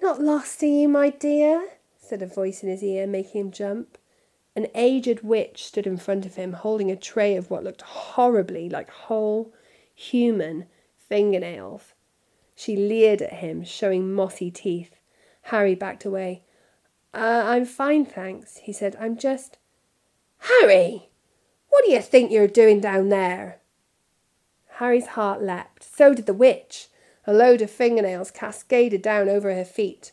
Not 0.00 0.20
lost, 0.20 0.62
are 0.62 0.66
you, 0.66 0.88
my 0.88 1.10
dear? 1.10 1.68
said 1.98 2.22
a 2.22 2.26
voice 2.26 2.62
in 2.62 2.68
his 2.68 2.82
ear, 2.82 3.06
making 3.06 3.40
him 3.40 3.50
jump. 3.50 3.98
An 4.56 4.68
aged 4.74 5.20
witch 5.22 5.64
stood 5.64 5.86
in 5.86 5.96
front 5.96 6.26
of 6.26 6.36
him, 6.36 6.52
holding 6.52 6.90
a 6.90 6.96
tray 6.96 7.36
of 7.36 7.50
what 7.50 7.64
looked 7.64 7.82
horribly 7.82 8.68
like 8.68 8.90
whole 8.90 9.52
human 9.94 10.66
fingernails. 10.96 11.94
She 12.54 12.74
leered 12.76 13.22
at 13.22 13.34
him, 13.34 13.62
showing 13.62 14.12
mossy 14.12 14.50
teeth. 14.50 14.96
Harry 15.42 15.74
backed 15.74 16.04
away. 16.04 16.42
Uh, 17.14 17.42
I'm 17.46 17.64
fine, 17.64 18.04
thanks, 18.04 18.58
he 18.58 18.72
said. 18.72 18.96
I'm 19.00 19.16
just. 19.16 19.58
Harry! 20.38 21.08
What 21.68 21.84
do 21.84 21.92
you 21.92 22.00
think 22.00 22.30
you're 22.30 22.48
doing 22.48 22.80
down 22.80 23.08
there? 23.08 23.60
Harry's 24.78 25.08
heart 25.08 25.42
leapt. 25.42 25.84
So 25.84 26.14
did 26.14 26.26
the 26.26 26.34
witch. 26.34 26.88
A 27.28 27.34
load 27.34 27.60
of 27.60 27.70
fingernails 27.70 28.30
cascaded 28.30 29.02
down 29.02 29.28
over 29.28 29.54
her 29.54 29.62
feet, 29.62 30.12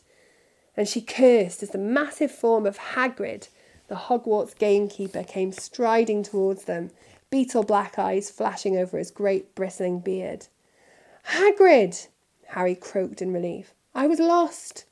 and 0.76 0.86
she 0.86 1.00
cursed 1.00 1.62
as 1.62 1.70
the 1.70 1.78
massive 1.78 2.30
form 2.30 2.66
of 2.66 2.76
Hagrid, 2.76 3.48
the 3.88 3.94
Hogwarts 3.94 4.52
gamekeeper, 4.52 5.22
came 5.22 5.50
striding 5.50 6.22
towards 6.22 6.64
them, 6.64 6.90
beetle 7.30 7.62
black 7.62 7.98
eyes 7.98 8.30
flashing 8.30 8.76
over 8.76 8.98
his 8.98 9.10
great 9.10 9.54
bristling 9.54 10.00
beard. 10.00 10.48
Hagrid! 11.28 12.08
Harry 12.48 12.74
croaked 12.74 13.22
in 13.22 13.32
relief. 13.32 13.72
I 13.94 14.06
was 14.06 14.18
lost. 14.18 14.84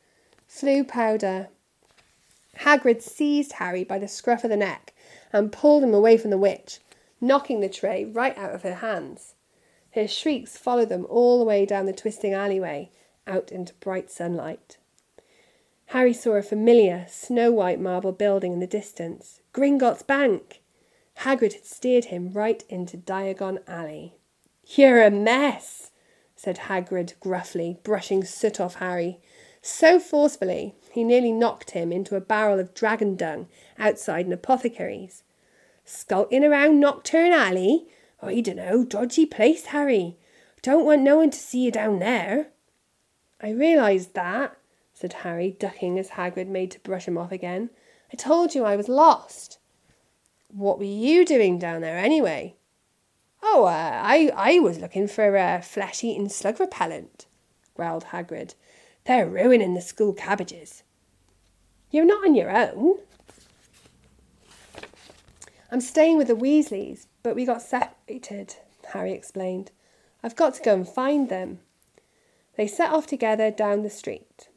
Floo 0.48 0.82
powder. 0.82 1.48
Hagrid 2.60 3.02
seized 3.02 3.52
Harry 3.52 3.84
by 3.84 3.98
the 3.98 4.08
scruff 4.08 4.44
of 4.44 4.50
the 4.50 4.56
neck 4.56 4.94
and 5.30 5.52
pulled 5.52 5.84
him 5.84 5.92
away 5.92 6.16
from 6.16 6.30
the 6.30 6.38
witch, 6.38 6.80
knocking 7.20 7.60
the 7.60 7.68
tray 7.68 8.02
right 8.02 8.38
out 8.38 8.54
of 8.54 8.62
her 8.62 8.76
hands. 8.76 9.33
Her 9.94 10.08
shrieks 10.08 10.56
followed 10.56 10.88
them 10.88 11.06
all 11.08 11.38
the 11.38 11.44
way 11.44 11.64
down 11.64 11.86
the 11.86 11.92
twisting 11.92 12.32
alleyway, 12.34 12.90
out 13.28 13.52
into 13.52 13.74
bright 13.74 14.10
sunlight. 14.10 14.76
Harry 15.86 16.12
saw 16.12 16.32
a 16.32 16.42
familiar, 16.42 17.06
snow 17.08 17.52
white 17.52 17.78
marble 17.78 18.10
building 18.10 18.52
in 18.52 18.58
the 18.58 18.66
distance 18.66 19.40
Gringotts 19.52 20.04
Bank. 20.04 20.62
Hagrid 21.18 21.52
had 21.52 21.64
steered 21.64 22.06
him 22.06 22.32
right 22.32 22.64
into 22.68 22.96
Diagon 22.96 23.60
Alley. 23.68 24.14
You're 24.66 25.00
a 25.00 25.12
mess, 25.12 25.92
said 26.34 26.58
Hagrid 26.66 27.14
gruffly, 27.20 27.78
brushing 27.84 28.24
soot 28.24 28.58
off 28.58 28.76
Harry. 28.76 29.20
So 29.62 30.00
forcefully, 30.00 30.74
he 30.90 31.04
nearly 31.04 31.30
knocked 31.30 31.70
him 31.70 31.92
into 31.92 32.16
a 32.16 32.20
barrel 32.20 32.58
of 32.58 32.74
dragon 32.74 33.14
dung 33.14 33.46
outside 33.78 34.26
an 34.26 34.32
apothecary's. 34.32 35.22
Skulking 35.84 36.42
around 36.42 36.80
Knockturn 36.80 37.32
Alley? 37.32 37.86
I 38.26 38.40
dunno, 38.40 38.84
dodgy 38.84 39.26
place, 39.26 39.66
Harry. 39.66 40.16
Don't 40.62 40.84
want 40.84 41.02
no 41.02 41.18
one 41.18 41.30
to 41.30 41.38
see 41.38 41.64
you 41.64 41.70
down 41.70 41.98
there. 41.98 42.48
I 43.40 43.50
realised 43.50 44.14
that, 44.14 44.56
said 44.94 45.12
Harry, 45.12 45.56
ducking 45.58 45.98
as 45.98 46.10
Hagrid 46.10 46.48
made 46.48 46.70
to 46.70 46.80
brush 46.80 47.06
him 47.06 47.18
off 47.18 47.32
again. 47.32 47.70
I 48.12 48.16
told 48.16 48.54
you 48.54 48.64
I 48.64 48.76
was 48.76 48.88
lost. 48.88 49.58
What 50.48 50.78
were 50.78 50.84
you 50.84 51.24
doing 51.24 51.58
down 51.58 51.80
there 51.80 51.98
anyway? 51.98 52.54
Oh, 53.42 53.64
uh, 53.64 54.00
I, 54.02 54.30
I 54.34 54.58
was 54.60 54.78
looking 54.78 55.06
for 55.08 55.36
a 55.36 55.60
flesh 55.60 56.02
eating 56.02 56.28
slug 56.28 56.60
repellent, 56.60 57.26
growled 57.74 58.06
Hagrid. 58.06 58.54
They're 59.04 59.28
ruining 59.28 59.74
the 59.74 59.82
school 59.82 60.14
cabbages. 60.14 60.82
You're 61.90 62.06
not 62.06 62.24
on 62.24 62.34
your 62.34 62.50
own. 62.50 62.98
I'm 65.70 65.80
staying 65.80 66.16
with 66.16 66.28
the 66.28 66.36
Weasleys, 66.36 67.06
but 67.24 67.34
we 67.34 67.46
got 67.46 67.62
separated, 67.62 68.54
Harry 68.92 69.12
explained. 69.12 69.72
I've 70.22 70.36
got 70.36 70.54
to 70.54 70.62
go 70.62 70.74
and 70.74 70.86
find 70.88 71.28
them. 71.28 71.58
They 72.56 72.68
set 72.68 72.92
off 72.92 73.06
together 73.06 73.50
down 73.50 73.82
the 73.82 73.90
street. 73.90 74.48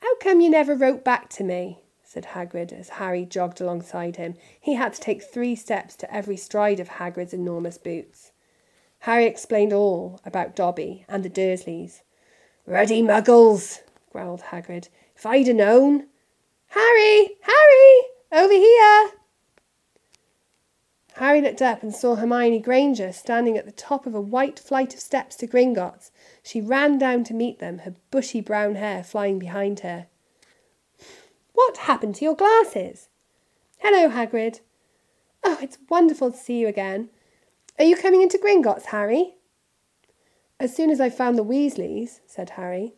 How 0.00 0.14
come 0.18 0.40
you 0.40 0.50
never 0.50 0.76
wrote 0.76 1.02
back 1.02 1.28
to 1.30 1.42
me? 1.42 1.80
said 2.04 2.26
Hagrid 2.26 2.78
as 2.78 2.90
Harry 2.90 3.24
jogged 3.24 3.62
alongside 3.62 4.16
him. 4.16 4.34
He 4.60 4.74
had 4.74 4.92
to 4.92 5.00
take 5.00 5.22
three 5.22 5.56
steps 5.56 5.96
to 5.96 6.14
every 6.14 6.36
stride 6.36 6.78
of 6.78 6.90
Hagrid's 6.90 7.32
enormous 7.32 7.78
boots. 7.78 8.32
Harry 9.00 9.24
explained 9.24 9.72
all 9.72 10.20
about 10.26 10.54
Dobby 10.54 11.06
and 11.08 11.24
the 11.24 11.30
Dursleys. 11.30 12.02
Ready, 12.66 13.02
muggles, 13.02 13.80
growled 14.12 14.42
Hagrid. 14.42 14.88
If 15.16 15.24
I'd 15.24 15.46
have 15.46 15.56
known. 15.56 16.08
Harry! 16.68 17.30
Harry! 17.40 18.00
Over 18.30 18.52
here! 18.52 19.21
Harry 21.32 21.40
looked 21.40 21.62
up 21.62 21.82
and 21.82 21.94
saw 21.94 22.14
Hermione 22.14 22.58
Granger 22.58 23.10
standing 23.10 23.56
at 23.56 23.64
the 23.64 23.72
top 23.72 24.04
of 24.04 24.14
a 24.14 24.20
white 24.20 24.58
flight 24.58 24.92
of 24.92 25.00
steps 25.00 25.34
to 25.36 25.46
Gringotts. 25.46 26.10
She 26.42 26.60
ran 26.60 26.98
down 26.98 27.24
to 27.24 27.32
meet 27.32 27.58
them, 27.58 27.78
her 27.78 27.94
bushy 28.10 28.42
brown 28.42 28.74
hair 28.74 29.02
flying 29.02 29.38
behind 29.38 29.80
her. 29.80 30.08
What 31.54 31.78
happened 31.78 32.16
to 32.16 32.24
your 32.26 32.36
glasses? 32.36 33.08
Hello, 33.78 34.10
Hagrid. 34.10 34.60
Oh, 35.42 35.56
it's 35.62 35.78
wonderful 35.88 36.32
to 36.32 36.36
see 36.36 36.58
you 36.58 36.68
again. 36.68 37.08
Are 37.78 37.86
you 37.86 37.96
coming 37.96 38.20
into 38.20 38.36
Gringotts, 38.36 38.88
Harry? 38.88 39.36
As 40.60 40.76
soon 40.76 40.90
as 40.90 41.00
I've 41.00 41.16
found 41.16 41.38
the 41.38 41.44
Weasleys, 41.44 42.20
said 42.26 42.50
Harry. 42.50 42.92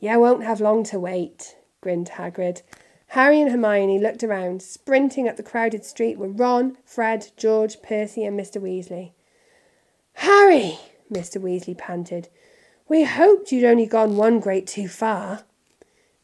You 0.00 0.18
won't 0.18 0.44
have 0.44 0.62
long 0.62 0.82
to 0.84 0.98
wait, 0.98 1.58
grinned 1.82 2.12
Hagrid. 2.12 2.62
Harry 3.08 3.40
and 3.40 3.50
Hermione 3.50 3.98
looked 3.98 4.24
around. 4.24 4.62
Sprinting 4.62 5.28
up 5.28 5.36
the 5.36 5.42
crowded 5.42 5.84
street 5.84 6.18
were 6.18 6.28
Ron, 6.28 6.76
Fred, 6.84 7.30
George, 7.36 7.80
Percy, 7.82 8.24
and 8.24 8.38
Mr. 8.38 8.60
Weasley. 8.60 9.12
Harry, 10.14 10.78
Mr. 11.10 11.40
Weasley 11.40 11.76
panted, 11.76 12.28
we 12.88 13.02
hoped 13.02 13.50
you'd 13.50 13.64
only 13.64 13.86
gone 13.86 14.16
one 14.16 14.38
grade 14.38 14.66
too 14.66 14.88
far. 14.88 15.42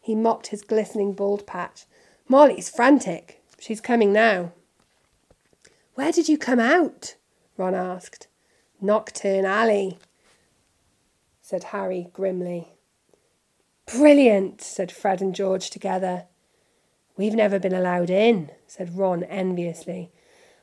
He 0.00 0.14
mopped 0.14 0.48
his 0.48 0.62
glistening 0.62 1.12
bald 1.12 1.46
patch. 1.46 1.86
Molly's 2.28 2.68
frantic. 2.68 3.42
She's 3.58 3.80
coming 3.80 4.12
now. 4.12 4.52
Where 5.94 6.12
did 6.12 6.28
you 6.28 6.38
come 6.38 6.60
out? 6.60 7.16
Ron 7.56 7.74
asked. 7.74 8.28
Knockturn 8.82 9.44
Alley, 9.44 9.98
said 11.40 11.64
Harry 11.64 12.08
grimly. 12.12 12.68
Brilliant, 13.86 14.60
said 14.60 14.90
Fred 14.90 15.20
and 15.20 15.34
George 15.34 15.70
together. 15.70 16.24
We've 17.16 17.34
never 17.34 17.58
been 17.58 17.74
allowed 17.74 18.10
in, 18.10 18.50
said 18.66 18.96
Ron 18.96 19.24
enviously. 19.24 20.10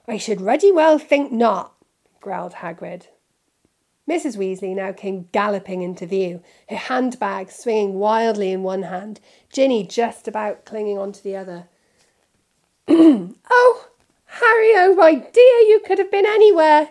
I 0.07 0.17
should 0.17 0.41
ruddy 0.41 0.71
well 0.71 0.97
think 0.97 1.31
not, 1.31 1.75
growled 2.19 2.55
Hagrid. 2.55 3.07
Mrs. 4.09 4.37
Weasley 4.37 4.75
now 4.75 4.91
came 4.91 5.29
galloping 5.31 5.83
into 5.83 6.07
view, 6.07 6.41
her 6.69 6.75
handbag 6.75 7.51
swinging 7.51 7.93
wildly 7.99 8.51
in 8.51 8.63
one 8.63 8.83
hand, 8.83 9.19
Ginny 9.53 9.85
just 9.85 10.27
about 10.27 10.65
clinging 10.65 10.97
onto 10.97 11.21
the 11.21 11.35
other. 11.35 11.67
oh, 12.87 13.87
Harry, 14.25 14.71
oh 14.75 14.95
my 14.97 15.13
dear, 15.13 15.59
you 15.59 15.81
could 15.85 15.99
have 15.99 16.09
been 16.09 16.25
anywhere. 16.25 16.89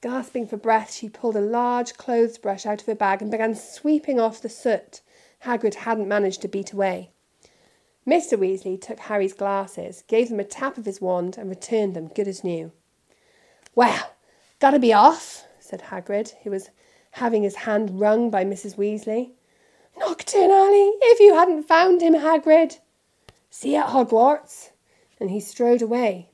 Gasping 0.00 0.46
for 0.46 0.56
breath, 0.56 0.92
she 0.92 1.08
pulled 1.08 1.34
a 1.34 1.40
large 1.40 1.94
clothes 1.94 2.38
brush 2.38 2.64
out 2.64 2.80
of 2.80 2.86
her 2.86 2.94
bag 2.94 3.20
and 3.20 3.32
began 3.32 3.56
sweeping 3.56 4.20
off 4.20 4.40
the 4.40 4.48
soot 4.48 5.00
Hagrid 5.44 5.74
hadn't 5.74 6.08
managed 6.08 6.42
to 6.42 6.48
beat 6.48 6.72
away. 6.72 7.10
Mr. 8.08 8.38
Weasley 8.38 8.80
took 8.80 9.00
Harry's 9.00 9.34
glasses, 9.34 10.02
gave 10.08 10.30
them 10.30 10.40
a 10.40 10.44
tap 10.44 10.78
of 10.78 10.86
his 10.86 10.98
wand, 10.98 11.36
and 11.36 11.50
returned 11.50 11.94
them 11.94 12.08
good 12.08 12.26
as 12.26 12.42
new. 12.42 12.72
Well, 13.74 14.14
gotta 14.60 14.78
be 14.78 14.94
off, 14.94 15.44
said 15.60 15.82
Hagrid, 15.82 16.32
who 16.42 16.50
was 16.50 16.70
having 17.12 17.42
his 17.42 17.56
hand 17.56 18.00
wrung 18.00 18.30
by 18.30 18.46
Mrs. 18.46 18.76
Weasley. 18.76 19.32
Knockturn 19.98 20.50
Alley, 20.50 20.90
if 21.02 21.20
you 21.20 21.34
hadn't 21.34 21.64
found 21.64 22.00
him, 22.00 22.14
Hagrid. 22.14 22.78
See 23.50 23.74
you 23.74 23.80
at 23.80 23.88
Hogwarts. 23.88 24.70
And 25.20 25.30
he 25.30 25.40
strode 25.40 25.82
away, 25.82 26.30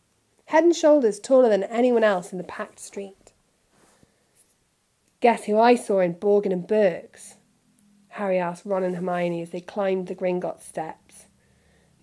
head 0.47 0.63
and 0.63 0.77
shoulders 0.77 1.19
taller 1.19 1.49
than 1.49 1.65
anyone 1.65 2.05
else 2.05 2.31
in 2.31 2.39
the 2.39 2.45
packed 2.45 2.79
street. 2.79 3.33
Guess 5.21 5.47
who 5.47 5.59
I 5.59 5.75
saw 5.75 5.99
in 5.99 6.15
Borgin 6.15 6.53
and 6.53 6.69
Burke's? 6.69 7.35
Harry 8.11 8.39
asked 8.39 8.65
Ron 8.65 8.85
and 8.85 8.95
Hermione 8.95 9.43
as 9.43 9.51
they 9.51 9.61
climbed 9.61 10.07
the 10.07 10.15
Gringotts 10.15 10.63
steps. 10.63 11.04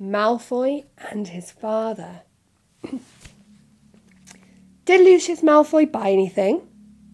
Malfoy 0.02 0.86
and 1.12 1.28
his 1.28 1.52
father. 1.52 2.24
Did 4.86 5.02
Lucius 5.02 5.42
Malfoy 5.42 5.92
buy 5.92 6.10
anything? 6.10 6.68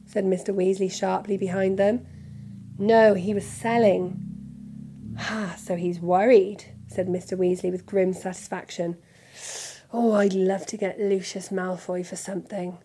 said 0.05 0.23
Mr. 0.23 0.55
Weasley 0.55 0.89
sharply 0.89 1.35
behind 1.35 1.77
them. 1.77 2.07
No, 2.79 3.13
he 3.13 3.33
was 3.33 3.45
selling. 3.45 4.23
Ah, 5.19 5.55
so 5.57 5.75
he's 5.75 5.99
worried, 5.99 6.63
said 6.87 7.07
Mr. 7.07 7.37
Weasley 7.37 7.69
with 7.71 7.85
grim 7.85 8.13
satisfaction. 8.13 8.95
Oh, 9.91 10.13
I'd 10.13 10.33
love 10.33 10.65
to 10.67 10.77
get 10.77 10.97
Lucius 10.97 11.49
Malfoy 11.49 12.05
for 12.05 12.15
something. 12.15 12.77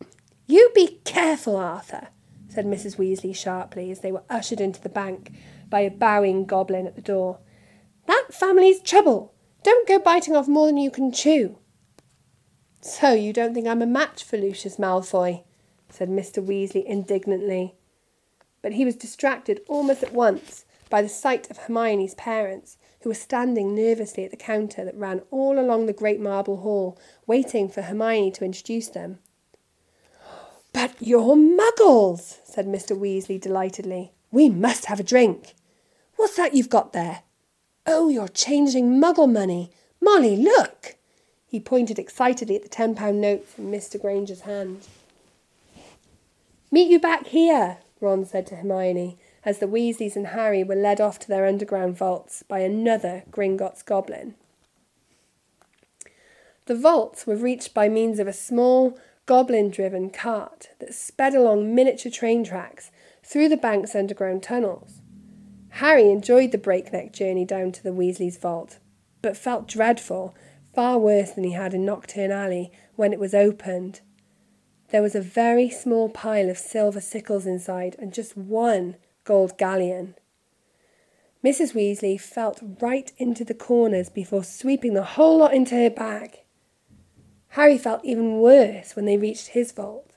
You 0.50 0.70
be 0.74 1.00
careful, 1.04 1.56
Arthur, 1.56 2.08
said 2.48 2.64
Mrs. 2.64 2.96
Weasley 2.96 3.36
sharply 3.36 3.90
as 3.90 4.00
they 4.00 4.10
were 4.10 4.22
ushered 4.30 4.62
into 4.62 4.80
the 4.80 4.88
bank 4.88 5.30
by 5.68 5.80
a 5.80 5.90
bowing 5.90 6.46
goblin 6.46 6.86
at 6.86 6.96
the 6.96 7.02
door. 7.02 7.40
That 8.06 8.28
family's 8.30 8.80
trouble. 8.80 9.34
Don't 9.62 9.88
go 9.88 9.98
biting 9.98 10.36
off 10.36 10.48
more 10.48 10.66
than 10.66 10.76
you 10.76 10.90
can 10.90 11.12
chew. 11.12 11.58
So 12.80 13.12
you 13.12 13.32
don't 13.32 13.54
think 13.54 13.66
I'm 13.66 13.82
a 13.82 13.86
match 13.86 14.22
for 14.22 14.36
Lucius 14.36 14.76
Malfoy? 14.76 15.42
said 15.90 16.08
Mr. 16.08 16.44
Weasley 16.44 16.84
indignantly. 16.84 17.74
But 18.62 18.72
he 18.72 18.84
was 18.84 18.96
distracted 18.96 19.62
almost 19.68 20.02
at 20.02 20.12
once 20.12 20.64
by 20.90 21.02
the 21.02 21.08
sight 21.08 21.50
of 21.50 21.58
Hermione's 21.58 22.14
parents, 22.14 22.78
who 23.02 23.10
were 23.10 23.14
standing 23.14 23.74
nervously 23.74 24.24
at 24.24 24.30
the 24.30 24.36
counter 24.36 24.84
that 24.84 24.96
ran 24.96 25.22
all 25.30 25.58
along 25.58 25.86
the 25.86 25.92
great 25.92 26.20
marble 26.20 26.58
hall, 26.58 26.98
waiting 27.26 27.68
for 27.68 27.82
Hermione 27.82 28.30
to 28.32 28.44
introduce 28.44 28.88
them. 28.88 29.18
But 30.72 30.94
you're 31.00 31.36
muggles, 31.36 32.38
said 32.44 32.66
Mr. 32.66 32.98
Weasley 32.98 33.40
delightedly. 33.40 34.12
We 34.30 34.48
must 34.48 34.86
have 34.86 35.00
a 35.00 35.04
drink. 35.04 35.54
What's 36.16 36.36
that 36.36 36.54
you've 36.54 36.68
got 36.68 36.92
there? 36.92 37.22
Oh, 37.90 38.10
you're 38.10 38.28
changing 38.28 39.00
muggle 39.00 39.32
money. 39.32 39.70
Molly, 39.98 40.36
look! 40.36 40.96
He 41.46 41.58
pointed 41.58 41.98
excitedly 41.98 42.54
at 42.56 42.62
the 42.62 42.68
ten 42.68 42.94
pound 42.94 43.18
notes 43.22 43.58
in 43.58 43.70
Mr. 43.70 43.98
Granger's 43.98 44.42
hand. 44.42 44.86
Meet 46.70 46.90
you 46.90 47.00
back 47.00 47.28
here, 47.28 47.78
Ron 47.98 48.26
said 48.26 48.46
to 48.48 48.56
Hermione, 48.56 49.16
as 49.42 49.58
the 49.58 49.66
Weasleys 49.66 50.16
and 50.16 50.26
Harry 50.26 50.62
were 50.62 50.74
led 50.74 51.00
off 51.00 51.18
to 51.20 51.28
their 51.28 51.46
underground 51.46 51.96
vaults 51.96 52.42
by 52.42 52.58
another 52.58 53.22
Gringotts 53.30 53.82
goblin. 53.82 54.34
The 56.66 56.74
vaults 56.74 57.26
were 57.26 57.36
reached 57.36 57.72
by 57.72 57.88
means 57.88 58.18
of 58.18 58.28
a 58.28 58.34
small, 58.34 58.98
goblin 59.24 59.70
driven 59.70 60.10
cart 60.10 60.68
that 60.78 60.92
sped 60.92 61.34
along 61.34 61.74
miniature 61.74 62.12
train 62.12 62.44
tracks 62.44 62.90
through 63.24 63.48
the 63.48 63.56
bank's 63.56 63.94
underground 63.94 64.42
tunnels. 64.42 64.97
Harry 65.70 66.10
enjoyed 66.10 66.52
the 66.52 66.58
breakneck 66.58 67.12
journey 67.12 67.44
down 67.44 67.72
to 67.72 67.82
the 67.82 67.92
Weasleys' 67.92 68.40
vault, 68.40 68.78
but 69.22 69.36
felt 69.36 69.68
dreadful, 69.68 70.34
far 70.74 70.98
worse 70.98 71.32
than 71.32 71.44
he 71.44 71.52
had 71.52 71.74
in 71.74 71.84
Knockturn 71.84 72.30
Alley 72.30 72.72
when 72.96 73.12
it 73.12 73.20
was 73.20 73.34
opened. 73.34 74.00
There 74.90 75.02
was 75.02 75.14
a 75.14 75.20
very 75.20 75.68
small 75.68 76.08
pile 76.08 76.48
of 76.48 76.58
silver 76.58 77.00
sickles 77.00 77.46
inside 77.46 77.96
and 77.98 78.12
just 78.12 78.36
one 78.36 78.96
gold 79.24 79.58
galleon. 79.58 80.14
Mrs. 81.44 81.74
Weasley 81.74 82.20
felt 82.20 82.60
right 82.80 83.12
into 83.16 83.44
the 83.44 83.54
corners 83.54 84.08
before 84.08 84.42
sweeping 84.42 84.94
the 84.94 85.04
whole 85.04 85.38
lot 85.38 85.54
into 85.54 85.74
her 85.76 85.90
bag. 85.90 86.40
Harry 87.48 87.78
felt 87.78 88.04
even 88.04 88.40
worse 88.40 88.96
when 88.96 89.04
they 89.04 89.16
reached 89.16 89.48
his 89.48 89.72
vault. 89.72 90.07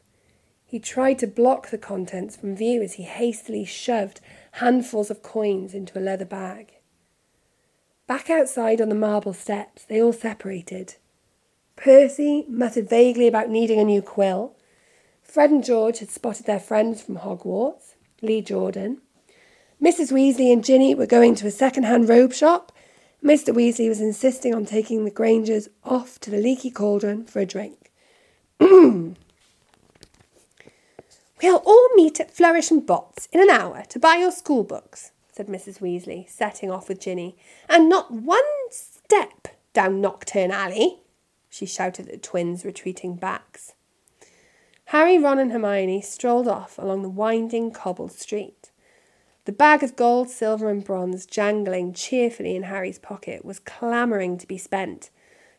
He 0.71 0.79
tried 0.79 1.19
to 1.19 1.27
block 1.27 1.69
the 1.69 1.77
contents 1.77 2.37
from 2.37 2.55
view 2.55 2.81
as 2.81 2.93
he 2.93 3.03
hastily 3.03 3.65
shoved 3.65 4.21
handfuls 4.53 5.11
of 5.11 5.21
coins 5.21 5.73
into 5.73 5.99
a 5.99 6.01
leather 6.01 6.23
bag. 6.23 6.75
Back 8.07 8.29
outside 8.29 8.79
on 8.79 8.87
the 8.87 8.95
marble 8.95 9.33
steps, 9.33 9.83
they 9.83 10.01
all 10.01 10.13
separated. 10.13 10.95
Percy 11.75 12.45
muttered 12.47 12.87
vaguely 12.87 13.27
about 13.27 13.49
needing 13.49 13.81
a 13.81 13.83
new 13.83 14.01
quill, 14.01 14.55
Fred 15.21 15.51
and 15.51 15.61
George 15.61 15.99
had 15.99 16.09
spotted 16.09 16.45
their 16.45 16.57
friends 16.57 17.01
from 17.01 17.17
Hogwarts, 17.17 17.95
Lee 18.21 18.39
Jordan. 18.39 19.01
Mrs. 19.83 20.13
Weasley 20.13 20.53
and 20.53 20.63
Ginny 20.63 20.95
were 20.95 21.05
going 21.05 21.35
to 21.35 21.47
a 21.47 21.51
second-hand 21.51 22.07
robe 22.07 22.31
shop. 22.31 22.71
Mr. 23.21 23.53
Weasley 23.53 23.89
was 23.89 23.99
insisting 23.99 24.55
on 24.55 24.63
taking 24.63 25.03
the 25.03 25.11
Grangers 25.11 25.67
off 25.83 26.17
to 26.21 26.29
the 26.29 26.37
Leaky 26.37 26.71
Cauldron 26.71 27.25
for 27.25 27.41
a 27.41 27.45
drink. 27.45 27.91
we'll 31.41 31.63
all 31.65 31.89
meet 31.95 32.19
at 32.19 32.35
Flourish 32.35 32.71
and 32.71 32.85
Bott's 32.85 33.27
in 33.31 33.41
an 33.41 33.49
hour 33.49 33.83
to 33.89 33.99
buy 33.99 34.15
your 34.15 34.31
school 34.31 34.63
books, 34.63 35.11
said 35.31 35.47
Mrs. 35.47 35.79
Weasley, 35.79 36.29
setting 36.29 36.71
off 36.71 36.89
with 36.89 36.99
Ginny. 36.99 37.35
And 37.67 37.89
not 37.89 38.11
one 38.11 38.41
step 38.69 39.47
down 39.73 40.01
Knockturn 40.01 40.51
Alley, 40.51 40.99
she 41.49 41.65
shouted 41.65 42.07
at 42.07 42.11
the 42.11 42.17
twins' 42.17 42.65
retreating 42.65 43.15
backs. 43.15 43.73
Harry, 44.85 45.17
Ron, 45.17 45.39
and 45.39 45.51
Hermione 45.51 46.01
strolled 46.01 46.47
off 46.47 46.77
along 46.77 47.01
the 47.01 47.09
winding 47.09 47.71
cobbled 47.71 48.11
street. 48.11 48.71
The 49.45 49.51
bag 49.51 49.83
of 49.83 49.95
gold, 49.95 50.29
silver, 50.29 50.69
and 50.69 50.83
bronze 50.83 51.25
jangling 51.25 51.93
cheerfully 51.93 52.55
in 52.55 52.63
Harry's 52.63 52.99
pocket 52.99 53.43
was 53.43 53.59
clamouring 53.59 54.37
to 54.37 54.45
be 54.45 54.57
spent. 54.57 55.09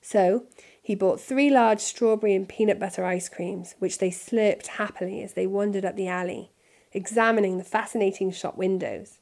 So 0.01 0.47
he 0.83 0.97
bought 0.97 1.21
three 1.21 1.49
large 1.49 1.81
strawberry 1.81 2.35
and 2.35 2.49
peanut 2.49 2.81
butter 2.81 3.05
ice 3.05 3.29
creams, 3.29 3.77
which 3.79 3.99
they 3.99 4.11
slurped 4.11 4.67
happily 4.67 5.23
as 5.23 5.35
they 5.35 5.47
wandered 5.47 5.85
up 5.85 5.95
the 5.95 6.09
alley, 6.09 6.51
examining 6.93 7.57
the 7.57 7.65
fascinating 7.65 8.33
shop 8.33 8.57
windows. 8.57 9.21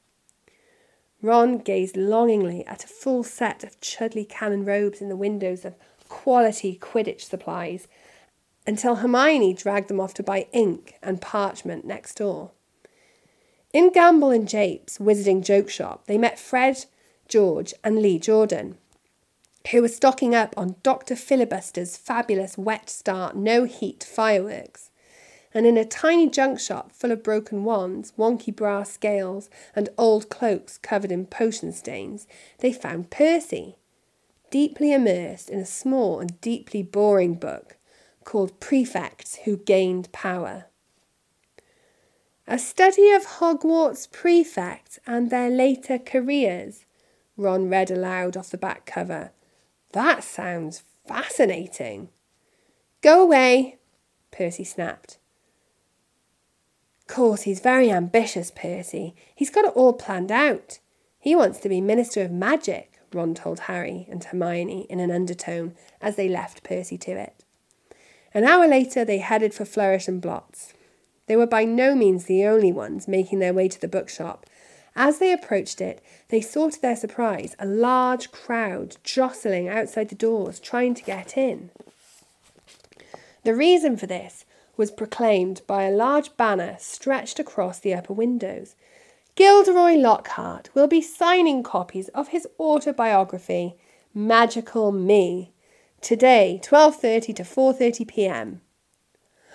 Ron 1.21 1.59
gazed 1.59 1.99
longingly 1.99 2.67
at 2.67 2.85
a 2.85 2.89
full 2.89 3.23
set 3.23 3.63
of 3.63 3.79
Chudley 3.83 4.25
cannon 4.25 4.65
robes 4.65 5.03
in 5.03 5.11
the 5.11 5.17
windows 5.17 5.67
of 5.67 5.75
quality 6.09 6.79
Quidditch 6.81 7.21
supplies 7.21 7.87
until 8.67 8.97
Hermione 8.97 9.53
dragged 9.53 9.89
them 9.89 10.01
off 10.01 10.15
to 10.15 10.23
buy 10.23 10.47
ink 10.53 10.95
and 11.03 11.21
parchment 11.21 11.85
next 11.85 12.15
door. 12.15 12.53
In 13.73 13.91
Gamble 13.91 14.31
and 14.31 14.49
Jape's 14.49 14.99
Wizarding 14.99 15.45
Joke 15.45 15.69
Shop, 15.69 16.07
they 16.07 16.17
met 16.17 16.39
Fred, 16.39 16.87
George, 17.29 17.75
and 17.85 18.01
Lee 18.01 18.19
Jordan, 18.19 18.79
who 19.69 19.83
were 19.83 19.89
stocking 19.89 20.35
up 20.35 20.55
on 20.57 20.77
Dr. 20.83 21.15
Filibuster's 21.15 21.97
fabulous 21.97 22.59
wet 22.59 22.91
start, 22.91 23.37
no 23.37 23.65
heat 23.65 24.03
fireworks. 24.03 24.91
And 25.53 25.67
in 25.67 25.77
a 25.77 25.85
tiny 25.85 26.29
junk 26.29 26.61
shop 26.61 26.93
full 26.93 27.13
of 27.13 27.23
broken 27.23 27.65
wands, 27.65 28.13
wonky 28.17 28.55
brass 28.55 28.91
scales, 28.91 29.51
and 29.75 29.89
old 29.99 30.29
cloaks 30.29 30.79
covered 30.79 31.13
in 31.13 31.27
potion 31.27 31.73
stains, 31.73 32.27
they 32.59 32.73
found 32.73 33.11
Percy, 33.11 33.77
deeply 34.51 34.93
immersed 34.93 35.51
in 35.51 35.59
a 35.59 35.67
small 35.67 36.21
and 36.21 36.41
deeply 36.41 36.83
boring 36.83 37.35
book 37.35 37.77
called 38.25 38.59
Prefects 38.61 39.37
Who 39.45 39.57
Gained 39.57 40.11
Power. 40.13 40.67
A 42.47 42.59
study 42.59 43.11
of 43.11 43.27
Hogwarts 43.39 44.11
prefects 44.11 44.99
and 45.07 45.31
their 45.31 45.51
later 45.51 45.99
careers, 45.99 46.85
Ron 47.37 47.69
read 47.69 47.91
aloud 47.91 48.37
off 48.37 48.51
the 48.51 48.59
back 48.59 48.87
cover. 48.87 49.31
That 49.93 50.23
sounds 50.23 50.83
fascinating. 51.07 52.09
Go 53.03 53.23
away, 53.23 53.79
Percy 54.31 54.65
snapped. 54.65 55.19
course, 57.11 57.43
he's 57.43 57.61
very 57.61 57.91
ambitious, 57.91 58.51
Percy. 58.51 59.15
He's 59.35 59.51
got 59.51 59.65
it 59.65 59.73
all 59.75 59.93
planned 59.93 60.31
out. 60.31 60.79
He 61.19 61.35
wants 61.35 61.59
to 61.61 61.69
be 61.69 61.81
Minister 61.81 62.23
of 62.23 62.31
Magic, 62.31 63.01
Ron 63.13 63.35
told 63.35 63.61
Harry 63.61 64.07
and 64.09 64.23
Hermione 64.23 64.87
in 64.89 65.01
an 65.01 65.11
undertone 65.11 65.75
as 66.01 66.17
they 66.17 66.29
left 66.29 66.63
Percy 66.63 66.97
to 66.99 67.13
it. 67.13 67.45
An 68.33 68.45
hour 68.45 68.69
later, 68.69 69.05
they 69.05 69.19
headed 69.19 69.53
for 69.53 69.65
Flourish 69.65 70.07
and 70.07 70.23
Blotts. 70.23 70.73
They 71.27 71.37
were 71.37 71.47
by 71.47 71.65
no 71.65 71.95
means 71.95 72.25
the 72.25 72.47
only 72.47 72.73
ones 72.73 73.09
making 73.09 73.41
their 73.41 73.53
way 73.53 73.69
to 73.69 73.81
the 73.81 73.89
bookshop. 73.89 74.47
As 75.03 75.19
they 75.19 75.33
approached 75.33 75.81
it, 75.81 76.03
they 76.29 76.43
saw 76.43 76.69
to 76.69 76.79
their 76.79 76.95
surprise 76.95 77.57
a 77.59 77.65
large 77.65 78.31
crowd 78.33 78.99
jostling 79.03 79.67
outside 79.67 80.11
the 80.11 80.15
doors, 80.15 80.61
trying 80.61 80.93
to 80.93 81.03
get 81.03 81.39
in. 81.39 81.71
The 83.43 83.55
reason 83.55 83.97
for 83.97 84.07
this 84.07 84.45
was 84.77 84.91
proclaimed 84.91 85.63
by 85.67 85.85
a 85.85 85.91
large 85.91 86.37
banner 86.37 86.77
stretched 86.79 87.39
across 87.39 87.79
the 87.79 87.95
upper 87.95 88.13
windows. 88.13 88.75
Gilderoy 89.37 89.95
Lockhart 89.95 90.69
will 90.75 90.87
be 90.87 91.01
signing 91.01 91.63
copies 91.63 92.09
of 92.09 92.29
his 92.29 92.47
autobiography, 92.61 93.77
Magical 94.13 94.93
Me, 94.93 95.55
today, 96.03 96.61
12:30 96.63 97.37
to 97.37 97.43
4:30 97.43 98.07
p.m. 98.07 98.61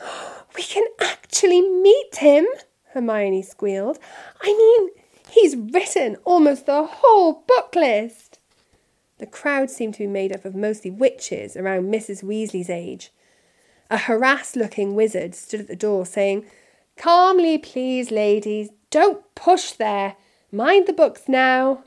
We 0.56 0.64
can 0.64 0.88
actually 1.00 1.62
meet 1.62 2.16
him, 2.16 2.48
Hermione 2.94 3.44
squealed. 3.44 4.00
I 4.42 4.48
mean, 4.48 5.05
he's 5.30 5.56
written 5.56 6.18
almost 6.24 6.66
the 6.66 6.84
whole 6.84 7.44
book 7.48 7.76
list. 7.76 8.40
The 9.18 9.26
crowd 9.26 9.70
seemed 9.70 9.94
to 9.96 10.00
be 10.00 10.08
made 10.08 10.34
up 10.34 10.46
of 10.46 10.56
mostly 10.56 10.92
witches 10.92 11.56
around 11.56 11.92
Mrs. 11.94 12.24
Weasley's 12.24 12.70
age. 12.70 13.12
A 13.90 13.98
harassed 13.98 14.56
looking 14.56 14.96
wizard 14.96 15.36
stood 15.36 15.62
at 15.62 15.68
the 15.68 15.76
door 15.76 16.06
saying, 16.06 16.46
Calmly, 16.98 17.58
please, 17.58 18.12
ladies. 18.12 18.70
Don't 18.90 19.24
push 19.36 19.72
there. 19.72 20.16
Mind 20.52 20.88
the 20.88 20.94
books 20.94 21.24
now. 21.28 21.84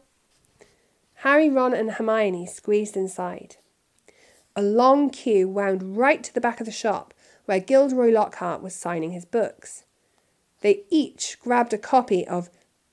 Harry, 1.17 1.51
Ron, 1.51 1.75
and 1.75 1.93
Hermione 1.93 2.47
squeezed 2.47 2.97
inside. 2.97 3.57
A 4.55 4.63
long 4.63 5.11
queue 5.11 5.49
wound 5.49 5.97
right 5.97 6.23
to 6.23 6.33
the 6.33 6.41
back 6.41 6.61
of 6.61 6.67
the 6.67 6.73
shop 6.73 7.13
where 7.47 7.61
Gilderoy 7.61 8.11
Lockhart 8.11 8.63
was 8.63 8.75
signing 8.75 9.13
his 9.13 9.25
books. 9.25 9.85
They 10.61 10.83
each 10.91 11.39
grabbed 11.41 11.73
a 11.73 11.79
copy 11.79 12.27
of 12.27 12.51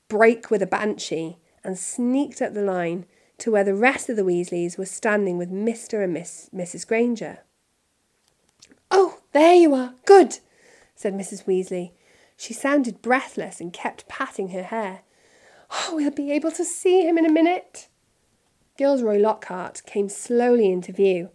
Break 0.07 0.51
with 0.51 0.61
a 0.61 0.67
Banshee 0.67 1.37
and 1.63 1.77
sneaked 1.77 2.41
up 2.41 2.53
the 2.53 2.61
line 2.61 3.05
to 3.39 3.51
where 3.51 3.63
the 3.63 3.75
rest 3.75 4.09
of 4.09 4.15
the 4.15 4.23
Weasleys 4.23 4.77
were 4.77 4.85
standing 4.85 5.37
with 5.37 5.51
Mr. 5.51 6.03
and 6.03 6.13
Miss 6.13 6.49
Mrs. 6.53 6.87
Granger. 6.87 7.39
Oh, 8.91 9.19
there 9.33 9.55
you 9.55 9.73
are. 9.73 9.95
Good, 10.05 10.39
said 10.95 11.13
Mrs. 11.13 11.45
Weasley. 11.45 11.91
She 12.37 12.53
sounded 12.53 13.01
breathless 13.01 13.59
and 13.59 13.73
kept 13.73 14.07
patting 14.07 14.49
her 14.49 14.63
hair. 14.63 15.01
Oh, 15.71 15.95
we'll 15.95 16.11
be 16.11 16.31
able 16.31 16.51
to 16.51 16.63
see 16.65 17.07
him 17.07 17.17
in 17.17 17.25
a 17.25 17.31
minute. 17.31 17.87
Gilderoy 18.77 19.17
Lockhart 19.17 19.81
came 19.85 20.09
slowly 20.09 20.71
into 20.71 20.91
view, 20.91 21.29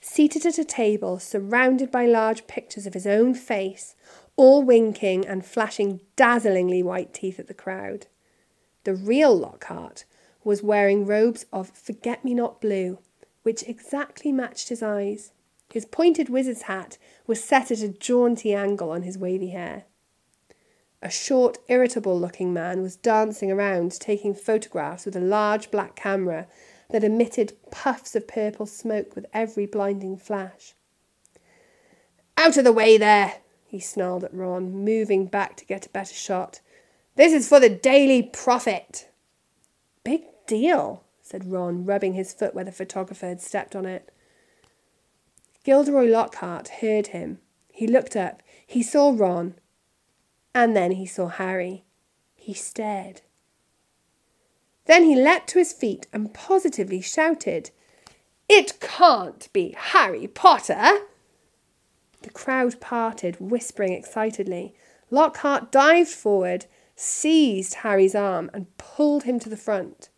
seated 0.00 0.44
at 0.44 0.58
a 0.58 0.64
table 0.64 1.18
surrounded 1.18 1.90
by 1.90 2.06
large 2.06 2.46
pictures 2.46 2.86
of 2.86 2.94
his 2.94 3.06
own 3.06 3.34
face, 3.34 3.94
all 4.36 4.62
winking 4.62 5.26
and 5.26 5.44
flashing 5.44 6.00
dazzlingly 6.16 6.82
white 6.82 7.14
teeth 7.14 7.38
at 7.38 7.46
the 7.46 7.54
crowd. 7.54 8.06
The 8.84 8.94
real 8.94 9.36
Lockhart 9.36 10.04
was 10.42 10.62
wearing 10.62 11.06
robes 11.06 11.46
of 11.52 11.70
forget 11.70 12.24
me 12.24 12.34
not 12.34 12.60
blue, 12.60 12.98
which 13.42 13.62
exactly 13.62 14.32
matched 14.32 14.68
his 14.68 14.82
eyes. 14.82 15.32
His 15.72 15.86
pointed 15.86 16.28
wizard's 16.28 16.62
hat 16.62 16.98
was 17.26 17.42
set 17.42 17.70
at 17.70 17.80
a 17.80 17.88
jaunty 17.88 18.54
angle 18.54 18.90
on 18.90 19.02
his 19.02 19.18
wavy 19.18 19.48
hair. 19.48 19.84
A 21.02 21.10
short, 21.10 21.58
irritable 21.68 22.18
looking 22.18 22.52
man 22.52 22.80
was 22.80 22.96
dancing 22.96 23.50
around 23.50 23.98
taking 24.00 24.34
photographs 24.34 25.04
with 25.04 25.16
a 25.16 25.20
large 25.20 25.70
black 25.70 25.96
camera 25.96 26.46
that 26.90 27.04
emitted 27.04 27.52
puffs 27.70 28.14
of 28.14 28.28
purple 28.28 28.66
smoke 28.66 29.14
with 29.14 29.26
every 29.32 29.66
blinding 29.66 30.16
flash. 30.16 30.74
Out 32.36 32.56
of 32.56 32.64
the 32.64 32.72
way 32.72 32.96
there, 32.96 33.34
he 33.74 33.80
snarled 33.80 34.22
at 34.22 34.32
Ron, 34.32 34.70
moving 34.84 35.26
back 35.26 35.56
to 35.56 35.64
get 35.64 35.84
a 35.84 35.88
better 35.88 36.14
shot. 36.14 36.60
This 37.16 37.32
is 37.32 37.48
for 37.48 37.58
the 37.58 37.68
Daily 37.68 38.22
Prophet. 38.22 39.08
Big 40.04 40.22
deal, 40.46 41.02
said 41.20 41.50
Ron, 41.50 41.84
rubbing 41.84 42.12
his 42.12 42.32
foot 42.32 42.54
where 42.54 42.64
the 42.64 42.70
photographer 42.70 43.26
had 43.26 43.42
stepped 43.42 43.74
on 43.74 43.84
it. 43.84 44.12
Gilderoy 45.64 46.06
Lockhart 46.06 46.68
heard 46.80 47.08
him. 47.08 47.38
He 47.72 47.88
looked 47.88 48.14
up. 48.14 48.44
He 48.64 48.80
saw 48.80 49.12
Ron. 49.12 49.56
And 50.54 50.76
then 50.76 50.92
he 50.92 51.04
saw 51.04 51.26
Harry. 51.26 51.82
He 52.36 52.54
stared. 52.54 53.22
Then 54.84 55.02
he 55.02 55.16
leapt 55.16 55.48
to 55.48 55.58
his 55.58 55.72
feet 55.72 56.06
and 56.12 56.32
positively 56.32 57.00
shouted, 57.00 57.72
It 58.48 58.78
can't 58.78 59.52
be 59.52 59.74
Harry 59.76 60.28
Potter! 60.28 61.08
The 62.24 62.30
crowd 62.30 62.80
parted, 62.80 63.36
whispering 63.38 63.92
excitedly. 63.92 64.74
Lockhart 65.10 65.70
dived 65.70 66.08
forward, 66.08 66.64
seized 66.96 67.74
Harry's 67.74 68.14
arm, 68.14 68.50
and 68.54 68.74
pulled 68.78 69.24
him 69.24 69.38
to 69.40 69.50
the 69.50 69.58
front. 69.58 70.08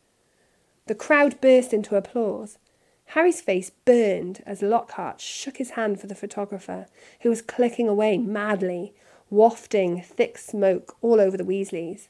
The 0.87 0.95
crowd 0.95 1.41
burst 1.41 1.73
into 1.73 1.97
applause. 1.97 2.59
Harry's 3.07 3.41
face 3.41 3.71
burned 3.71 4.41
as 4.47 4.63
Lockhart 4.63 5.21
shook 5.21 5.57
his 5.57 5.71
hand 5.71 6.01
for 6.01 6.07
the 6.07 6.15
photographer, 6.15 6.87
who 7.23 7.29
was 7.29 7.43
clicking 7.43 7.89
away 7.89 8.19
madly, 8.19 8.95
wafting 9.29 10.01
thick 10.01 10.39
smoke 10.39 10.97
all 11.03 11.21
over 11.21 11.37
the 11.37 11.45
Weasleys. 11.45 12.07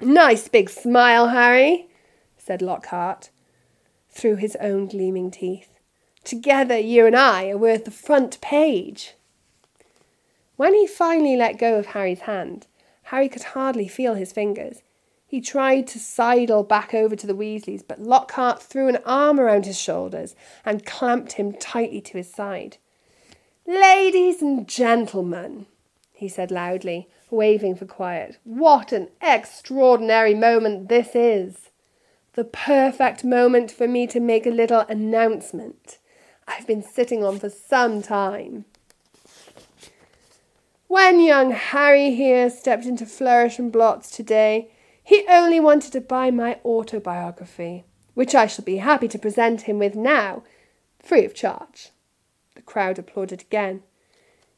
Nice 0.00 0.48
big 0.48 0.70
smile, 0.70 1.28
Harry, 1.28 1.90
said 2.38 2.62
Lockhart, 2.62 3.28
through 4.08 4.36
his 4.36 4.56
own 4.56 4.86
gleaming 4.86 5.30
teeth. 5.30 5.69
Together, 6.24 6.78
you 6.78 7.06
and 7.06 7.16
I 7.16 7.48
are 7.48 7.58
worth 7.58 7.84
the 7.84 7.90
front 7.90 8.40
page. 8.40 9.14
When 10.56 10.74
he 10.74 10.86
finally 10.86 11.36
let 11.36 11.58
go 11.58 11.78
of 11.78 11.86
Harry's 11.86 12.20
hand, 12.20 12.66
Harry 13.04 13.28
could 13.28 13.42
hardly 13.42 13.88
feel 13.88 14.14
his 14.14 14.32
fingers. 14.32 14.82
He 15.26 15.40
tried 15.40 15.86
to 15.88 15.98
sidle 15.98 16.64
back 16.64 16.92
over 16.92 17.16
to 17.16 17.26
the 17.26 17.34
Weasleys, 17.34 17.82
but 17.86 18.00
Lockhart 18.00 18.60
threw 18.60 18.88
an 18.88 18.98
arm 19.06 19.40
around 19.40 19.64
his 19.64 19.80
shoulders 19.80 20.34
and 20.64 20.84
clamped 20.84 21.32
him 21.32 21.52
tightly 21.52 22.00
to 22.00 22.18
his 22.18 22.30
side. 22.30 22.76
Ladies 23.66 24.42
and 24.42 24.66
gentlemen, 24.66 25.66
he 26.12 26.28
said 26.28 26.50
loudly, 26.50 27.08
waving 27.30 27.76
for 27.76 27.86
quiet, 27.86 28.38
what 28.44 28.92
an 28.92 29.08
extraordinary 29.22 30.34
moment 30.34 30.88
this 30.88 31.14
is! 31.14 31.70
The 32.34 32.44
perfect 32.44 33.24
moment 33.24 33.70
for 33.70 33.86
me 33.86 34.06
to 34.08 34.20
make 34.20 34.46
a 34.46 34.50
little 34.50 34.80
announcement 34.80 35.98
I've 36.50 36.66
been 36.66 36.82
sitting 36.82 37.22
on 37.22 37.38
for 37.38 37.48
some 37.48 38.02
time. 38.02 38.64
When 40.88 41.20
young 41.20 41.52
Harry 41.52 42.12
here 42.14 42.50
stepped 42.50 42.86
into 42.86 43.06
Flourish 43.06 43.60
and 43.60 43.70
Blotts 43.70 44.10
today, 44.10 44.72
he 45.02 45.24
only 45.28 45.60
wanted 45.60 45.92
to 45.92 46.00
buy 46.00 46.32
my 46.32 46.58
autobiography, 46.64 47.84
which 48.14 48.34
I 48.34 48.48
shall 48.48 48.64
be 48.64 48.78
happy 48.78 49.06
to 49.08 49.18
present 49.18 49.62
him 49.62 49.78
with 49.78 49.94
now, 49.94 50.42
free 50.98 51.24
of 51.24 51.34
charge. 51.34 51.90
The 52.56 52.62
crowd 52.62 52.98
applauded 52.98 53.42
again. 53.42 53.84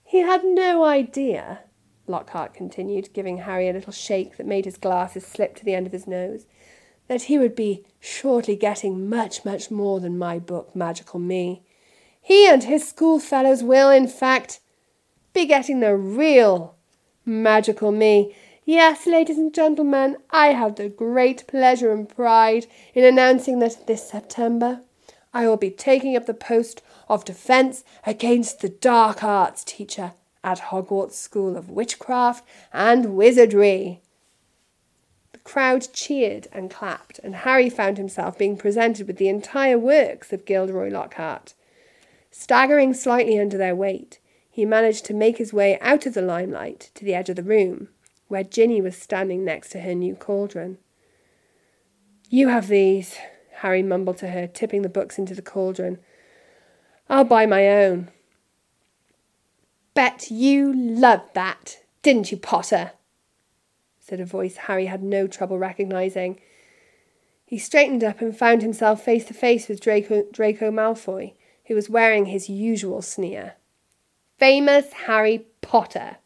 He 0.03 0.21
had 0.21 0.45
no 0.45 0.85
idea, 0.85 1.61
Lockhart 2.07 2.55
continued, 2.55 3.13
giving 3.13 3.39
Harry 3.39 3.69
a 3.69 3.73
little 3.75 3.93
shake 3.93 4.39
that 4.39 4.47
made 4.47 4.65
his 4.65 4.79
glasses 4.79 5.27
slip 5.27 5.57
to 5.57 5.65
the 5.65 5.75
end 5.75 5.87
of 5.87 5.93
his 5.93 6.07
nose, 6.07 6.47
that 7.09 7.23
he 7.25 7.39
would 7.39 7.55
be 7.55 7.85
shortly 8.01 8.57
getting 8.57 9.11
much, 9.11 9.45
much 9.45 9.71
more 9.71 10.01
than 10.01 10.17
my 10.17 10.39
book, 10.39 10.75
Magical 10.75 11.21
Me. 11.21 11.63
He 12.23 12.49
and 12.49 12.65
his 12.65 12.89
schoolfellows 12.89 13.63
will, 13.63 13.91
in 13.91 14.09
fact, 14.09 14.61
be 15.35 15.45
getting 15.45 15.81
the 15.81 15.95
real 15.97 16.77
Magical 17.25 17.93
Me, 17.93 18.35
Yes, 18.65 19.07
ladies 19.09 19.39
and 19.39 19.53
gentlemen, 19.53 20.19
I 20.31 20.49
have 20.49 20.77
the 20.77 20.89
great 20.89 21.49
pleasure 21.49 21.91
and 21.91 22.09
pride 22.09 22.67
in 22.95 23.05
announcing 23.05 23.59
that 23.59 23.89
this 23.89 24.09
September 24.09 24.83
I 25.35 25.49
will 25.49 25.57
be 25.57 25.71
taking 25.71 26.17
up 26.17 26.27
the 26.27 26.35
post 26.35 26.81
of 27.09 27.25
Defence 27.25 27.83
Against 28.07 28.61
the 28.61 28.69
Dark 28.69 29.25
Arts 29.25 29.65
teacher 29.65 30.13
at 30.45 30.61
Hogwarts 30.71 31.15
School 31.15 31.57
of 31.57 31.71
Witchcraft 31.71 32.45
and 32.73 33.17
Wizardry. 33.17 34.01
The 35.33 35.39
crowd 35.39 35.89
cheered 35.93 36.47
and 36.53 36.71
clapped, 36.71 37.19
and 37.19 37.35
Harry 37.35 37.69
found 37.69 37.99
himself 37.99 38.39
being 38.39 38.57
presented 38.57 39.09
with 39.09 39.17
the 39.17 39.29
entire 39.29 39.79
works 39.79 40.33
of 40.33 40.45
Gilderoy 40.45 40.91
Lockhart. 40.91 41.55
Staggering 42.33 42.95
slightly 42.95 43.39
under 43.39 43.59
their 43.59 43.77
weight, 43.77 44.19
he 44.51 44.65
managed 44.65 45.05
to 45.05 45.15
make 45.15 45.37
his 45.37 45.53
way 45.53 45.79
out 45.81 46.07
of 46.07 46.15
the 46.15 46.23
limelight 46.23 46.91
to 46.95 47.05
the 47.05 47.15
edge 47.15 47.29
of 47.29 47.37
the 47.37 47.43
room 47.43 47.89
where 48.29 48.43
Ginny 48.43 48.81
was 48.81 48.97
standing 48.97 49.45
next 49.45 49.69
to 49.73 49.81
her 49.81 49.95
new 49.95 50.15
cauldron. 50.15 50.79
You 52.31 52.49
have 52.49 52.69
these, 52.69 53.19
Harry 53.57 53.83
mumbled 53.83 54.17
to 54.19 54.29
her, 54.29 54.47
tipping 54.47 54.81
the 54.81 54.89
books 54.89 55.19
into 55.19 55.35
the 55.35 55.43
cauldron. 55.43 55.99
I'll 57.11 57.25
buy 57.25 57.45
my 57.45 57.69
own. 57.69 58.11
Bet 59.93 60.31
you 60.31 60.73
loved 60.75 61.35
that, 61.35 61.81
didn't 62.03 62.33
you, 62.33 62.39
Potter? 62.39 62.93
said 64.01 64.19
a 64.19 64.25
voice 64.25 64.57
Harry 64.57 64.87
had 64.87 65.03
no 65.03 65.27
trouble 65.27 65.59
recognising. 65.59 66.41
He 67.45 67.59
straightened 67.59 68.03
up 68.03 68.23
and 68.23 68.35
found 68.35 68.63
himself 68.63 69.05
face 69.05 69.27
to 69.27 69.35
face 69.35 69.69
with 69.69 69.83
Draco, 69.83 70.25
Draco 70.33 70.71
Malfoy, 70.71 71.35
who 71.73 71.77
was 71.77 71.89
wearing 71.89 72.27
his 72.27 72.51
usual 72.51 73.01
sneer. 73.01 73.55
Famous 74.37 74.93
Harry 75.07 75.47
Potter, 75.63 76.19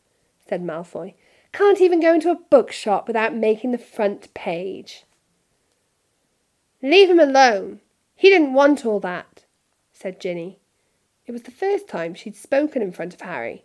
said 0.45 0.61
Malfoy. 0.61 1.15
Can't 1.53 1.81
even 1.81 2.01
go 2.01 2.13
into 2.13 2.33
a 2.33 2.41
bookshop 2.51 3.07
without 3.07 3.33
making 3.33 3.71
the 3.71 3.79
front 3.79 4.35
page. 4.35 5.05
Leave 6.83 7.09
him 7.09 7.21
alone. 7.21 7.81
He 8.17 8.29
didn't 8.29 8.55
want 8.55 8.85
all 8.85 8.99
that, 8.99 9.45
said 9.93 10.21
Ginny. 10.21 10.59
It 11.27 11.31
was 11.31 11.43
the 11.43 11.53
first 11.53 11.87
time 11.87 12.15
she'd 12.15 12.35
spoken 12.35 12.83
in 12.83 12.91
front 12.91 13.15
of 13.15 13.21
Harry. 13.21 13.63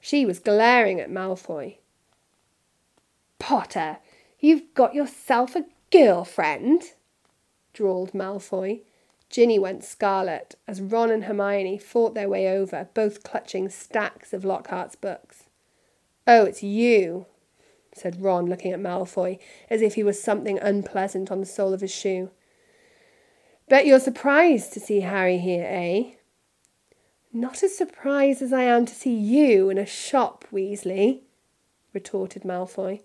She 0.00 0.24
was 0.24 0.38
glaring 0.38 0.98
at 0.98 1.10
Malfoy. 1.10 1.76
Potter, 3.38 3.98
you've 4.40 4.72
got 4.72 4.94
yourself 4.94 5.56
a 5.56 5.66
girlfriend, 5.92 6.94
drawled 7.74 8.12
Malfoy. 8.12 8.80
Ginny 9.30 9.58
went 9.58 9.84
scarlet 9.84 10.54
as 10.66 10.80
Ron 10.80 11.10
and 11.10 11.24
Hermione 11.24 11.78
fought 11.78 12.14
their 12.14 12.28
way 12.28 12.48
over, 12.48 12.88
both 12.94 13.22
clutching 13.22 13.68
stacks 13.68 14.32
of 14.32 14.44
Lockhart's 14.44 14.96
books. 14.96 15.44
Oh, 16.26 16.44
it's 16.44 16.62
you, 16.62 17.26
said 17.92 18.22
Ron, 18.22 18.46
looking 18.46 18.72
at 18.72 18.80
Malfoy 18.80 19.38
as 19.70 19.82
if 19.82 19.94
he 19.94 20.02
was 20.02 20.22
something 20.22 20.58
unpleasant 20.58 21.30
on 21.30 21.40
the 21.40 21.46
sole 21.46 21.72
of 21.72 21.80
his 21.80 21.94
shoe. 21.94 22.30
Bet 23.68 23.86
you're 23.86 24.00
surprised 24.00 24.72
to 24.74 24.80
see 24.80 25.00
Harry 25.00 25.38
here, 25.38 25.66
eh? 25.68 26.12
Not 27.32 27.62
as 27.62 27.76
surprised 27.76 28.40
as 28.40 28.52
I 28.52 28.62
am 28.62 28.86
to 28.86 28.94
see 28.94 29.14
you 29.14 29.68
in 29.70 29.76
a 29.76 29.86
shop, 29.86 30.44
Weasley, 30.52 31.22
retorted 31.92 32.42
Malfoy. 32.42 33.00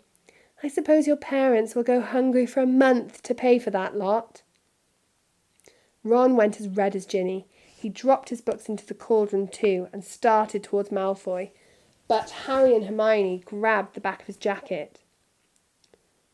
I 0.64 0.68
suppose 0.68 1.08
your 1.08 1.18
parents 1.18 1.74
will 1.74 1.84
go 1.84 2.02
hungry 2.02 2.46
for 2.46 2.62
a 2.62 2.68
month 2.68 3.24
to 3.24 3.34
pay 3.34 3.58
for 3.58 3.72
that 3.72 3.96
lot. 3.96 4.44
Ron 6.04 6.36
went 6.36 6.60
as 6.60 6.68
red 6.68 6.96
as 6.96 7.06
Ginny. 7.06 7.48
He 7.76 7.90
dropped 7.90 8.30
his 8.30 8.42
books 8.42 8.68
into 8.70 8.86
the 8.86 8.94
cauldron 8.94 9.48
too 9.48 9.88
and 9.92 10.04
started 10.04 10.64
towards 10.64 10.90
Malfoy, 10.90 11.52
but 12.08 12.30
Harry 12.46 12.76
and 12.76 12.86
Hermione 12.86 13.44
grabbed 13.46 13.96
the 13.96 14.02
back 14.02 14.22
of 14.22 14.28
his 14.28 14.38
jacket. 14.38 15.00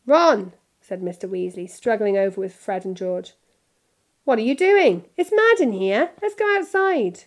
Ron, 0.05 0.53
said 0.81 1.01
Mr. 1.01 1.29
Weasley, 1.29 1.69
struggling 1.69 2.17
over 2.17 2.39
with 2.39 2.55
Fred 2.55 2.85
and 2.85 2.95
George. 2.95 3.33
What 4.23 4.39
are 4.39 4.43
you 4.43 4.55
doing? 4.55 5.05
It's 5.15 5.31
mad 5.31 5.59
in 5.59 5.73
here. 5.73 6.11
Let's 6.21 6.35
go 6.35 6.57
outside. 6.57 7.25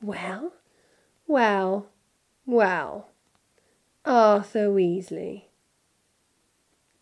Well, 0.00 0.52
well, 1.26 1.86
well, 2.46 3.08
Arthur 4.04 4.68
Weasley. 4.68 5.44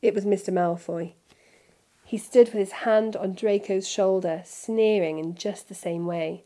It 0.01 0.15
was 0.15 0.25
Mr. 0.25 0.53
Malfoy. 0.53 1.13
He 2.13 2.19
stood 2.19 2.49
with 2.49 2.59
his 2.59 2.73
hand 2.73 3.17
on 3.17 3.33
Draco's 3.33 3.89
shoulder, 3.89 4.43
sneering 4.45 5.19
in 5.19 5.35
just 5.35 5.71
the 5.71 5.75
same 5.75 6.05
way. 6.05 6.45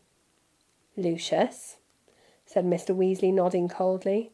Lucius, 0.95 1.75
said 2.45 2.63
Mr. 2.63 2.95
Weasley, 2.95 3.33
nodding 3.33 3.67
coldly. 3.67 4.31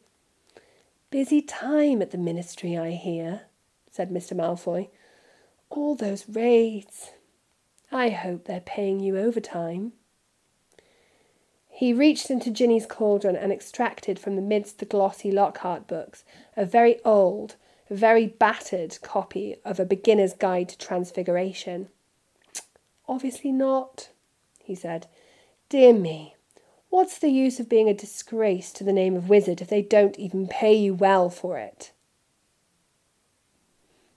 Busy 1.10 1.42
time 1.42 2.00
at 2.02 2.12
the 2.12 2.18
ministry, 2.18 2.78
I 2.78 2.92
hear, 2.92 3.46
said 3.90 4.10
Mr. 4.10 4.36
Malfoy. 4.36 4.90
All 5.70 5.96
those 5.96 6.28
raids. 6.28 7.10
I 7.90 8.10
hope 8.10 8.44
they're 8.44 8.60
paying 8.60 9.00
you 9.00 9.18
overtime. 9.18 9.92
He 11.68 11.92
reached 11.92 12.30
into 12.30 12.52
Ginny's 12.52 12.86
cauldron 12.86 13.34
and 13.34 13.50
extracted 13.50 14.20
from 14.20 14.38
amidst 14.38 14.78
the 14.78 14.86
glossy 14.86 15.32
Lockhart 15.32 15.88
books 15.88 16.22
a 16.56 16.64
very 16.64 17.02
old, 17.04 17.56
very 17.94 18.26
battered 18.26 18.98
copy 19.02 19.56
of 19.64 19.80
A 19.80 19.84
Beginner's 19.84 20.34
Guide 20.34 20.68
to 20.70 20.78
Transfiguration. 20.78 21.88
Obviously 23.08 23.52
not, 23.52 24.10
he 24.62 24.74
said. 24.74 25.06
Dear 25.68 25.92
me, 25.92 26.34
what's 26.90 27.18
the 27.18 27.28
use 27.28 27.60
of 27.60 27.68
being 27.68 27.88
a 27.88 27.94
disgrace 27.94 28.72
to 28.72 28.84
the 28.84 28.92
name 28.92 29.16
of 29.16 29.28
wizard 29.28 29.60
if 29.60 29.68
they 29.68 29.82
don't 29.82 30.18
even 30.18 30.46
pay 30.46 30.74
you 30.74 30.94
well 30.94 31.30
for 31.30 31.58
it? 31.58 31.92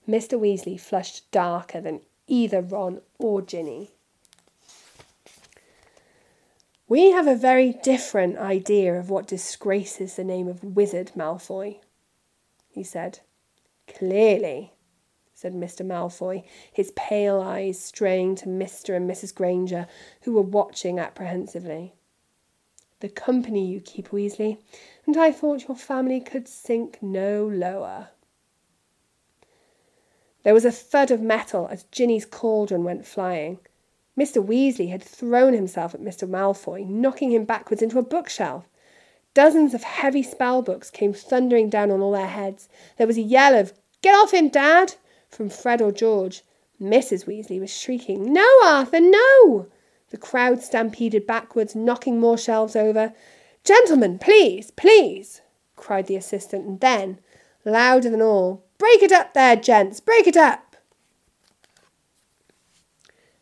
Mr. 0.08 0.40
Weasley 0.40 0.80
flushed 0.80 1.30
darker 1.32 1.82
than 1.82 2.02
either 2.28 2.62
Ron 2.62 3.02
or 3.20 3.42
Ginny. 3.42 3.92
We 6.88 7.12
have 7.12 7.28
a 7.28 7.36
very 7.36 7.74
different 7.84 8.38
idea 8.38 8.98
of 8.98 9.10
what 9.10 9.28
disgraces 9.28 10.16
the 10.16 10.24
name 10.24 10.48
of 10.48 10.64
Wizard 10.64 11.12
Malfoy, 11.18 11.80
he 12.70 12.84
said. 12.84 13.20
Clearly, 13.88 14.74
said 15.34 15.54
Mr. 15.54 15.86
Malfoy, 15.86 16.44
his 16.72 16.92
pale 16.96 17.40
eyes 17.40 17.80
straying 17.80 18.36
to 18.36 18.48
Mr. 18.48 18.96
and 18.96 19.10
Mrs. 19.10 19.34
Granger, 19.34 19.88
who 20.22 20.34
were 20.34 20.42
watching 20.42 21.00
apprehensively. 21.00 21.94
The 23.00 23.10
company 23.10 23.66
you 23.66 23.80
keep, 23.80 24.10
Weasley, 24.10 24.58
and 25.06 25.16
I 25.16 25.32
thought 25.32 25.68
your 25.68 25.78
family 25.78 26.20
could 26.20 26.48
sink 26.48 27.02
no 27.02 27.46
lower. 27.46 28.10
There 30.42 30.54
was 30.54 30.66
a 30.66 30.72
thud 30.72 31.12
of 31.12 31.22
metal 31.22 31.68
as 31.70 31.84
Ginny's 31.92 32.26
cauldron 32.26 32.84
went 32.84 33.06
flying. 33.06 33.60
Mr. 34.18 34.44
Weasley 34.44 34.90
had 34.90 35.04
thrown 35.04 35.54
himself 35.54 35.94
at 35.94 36.02
Mr. 36.02 36.28
Malfoy, 36.28 36.88
knocking 36.88 37.32
him 37.32 37.46
backwards 37.46 37.84
into 37.84 38.00
a 38.00 38.04
bookshelf. 38.04 38.68
Dozens 39.38 39.76
of 39.76 39.84
heavy 39.84 40.24
spell 40.24 40.64
books 40.64 40.90
came 40.90 41.14
thundering 41.14 41.70
down 41.70 41.92
on 41.92 42.02
all 42.02 42.14
their 42.14 42.26
heads. 42.26 42.68
There 42.98 43.06
was 43.06 43.20
a 43.20 43.22
yell 43.22 43.54
of, 43.54 43.72
Get 44.02 44.16
off 44.16 44.34
him, 44.34 44.50
Dad! 44.50 44.96
from 45.30 45.48
Fred 45.52 45.80
or 45.80 45.92
George. 45.92 46.42
Mrs. 46.82 47.26
Weasley 47.28 47.60
was 47.60 47.72
shrieking, 47.72 48.34
No, 48.34 48.48
Arthur, 48.64 49.00
no! 49.00 49.68
The 50.10 50.18
crowd 50.18 50.64
stampeded 50.64 51.28
backwards, 51.28 51.76
knocking 51.76 52.20
more 52.20 52.36
shelves 52.36 52.76
over. 52.76 53.14
Gentlemen, 53.64 54.18
please, 54.18 54.72
please, 54.72 55.42
cried 55.76 56.08
the 56.08 56.16
assistant, 56.16 56.66
and 56.66 56.80
then, 56.80 57.20
louder 57.64 58.10
than 58.10 58.24
all, 58.24 58.64
Break 58.80 59.04
it 59.04 59.12
up 59.12 59.36
there, 59.36 59.56
gents, 59.56 60.00
break 60.00 60.26
it 60.26 60.36
up! 60.36 60.76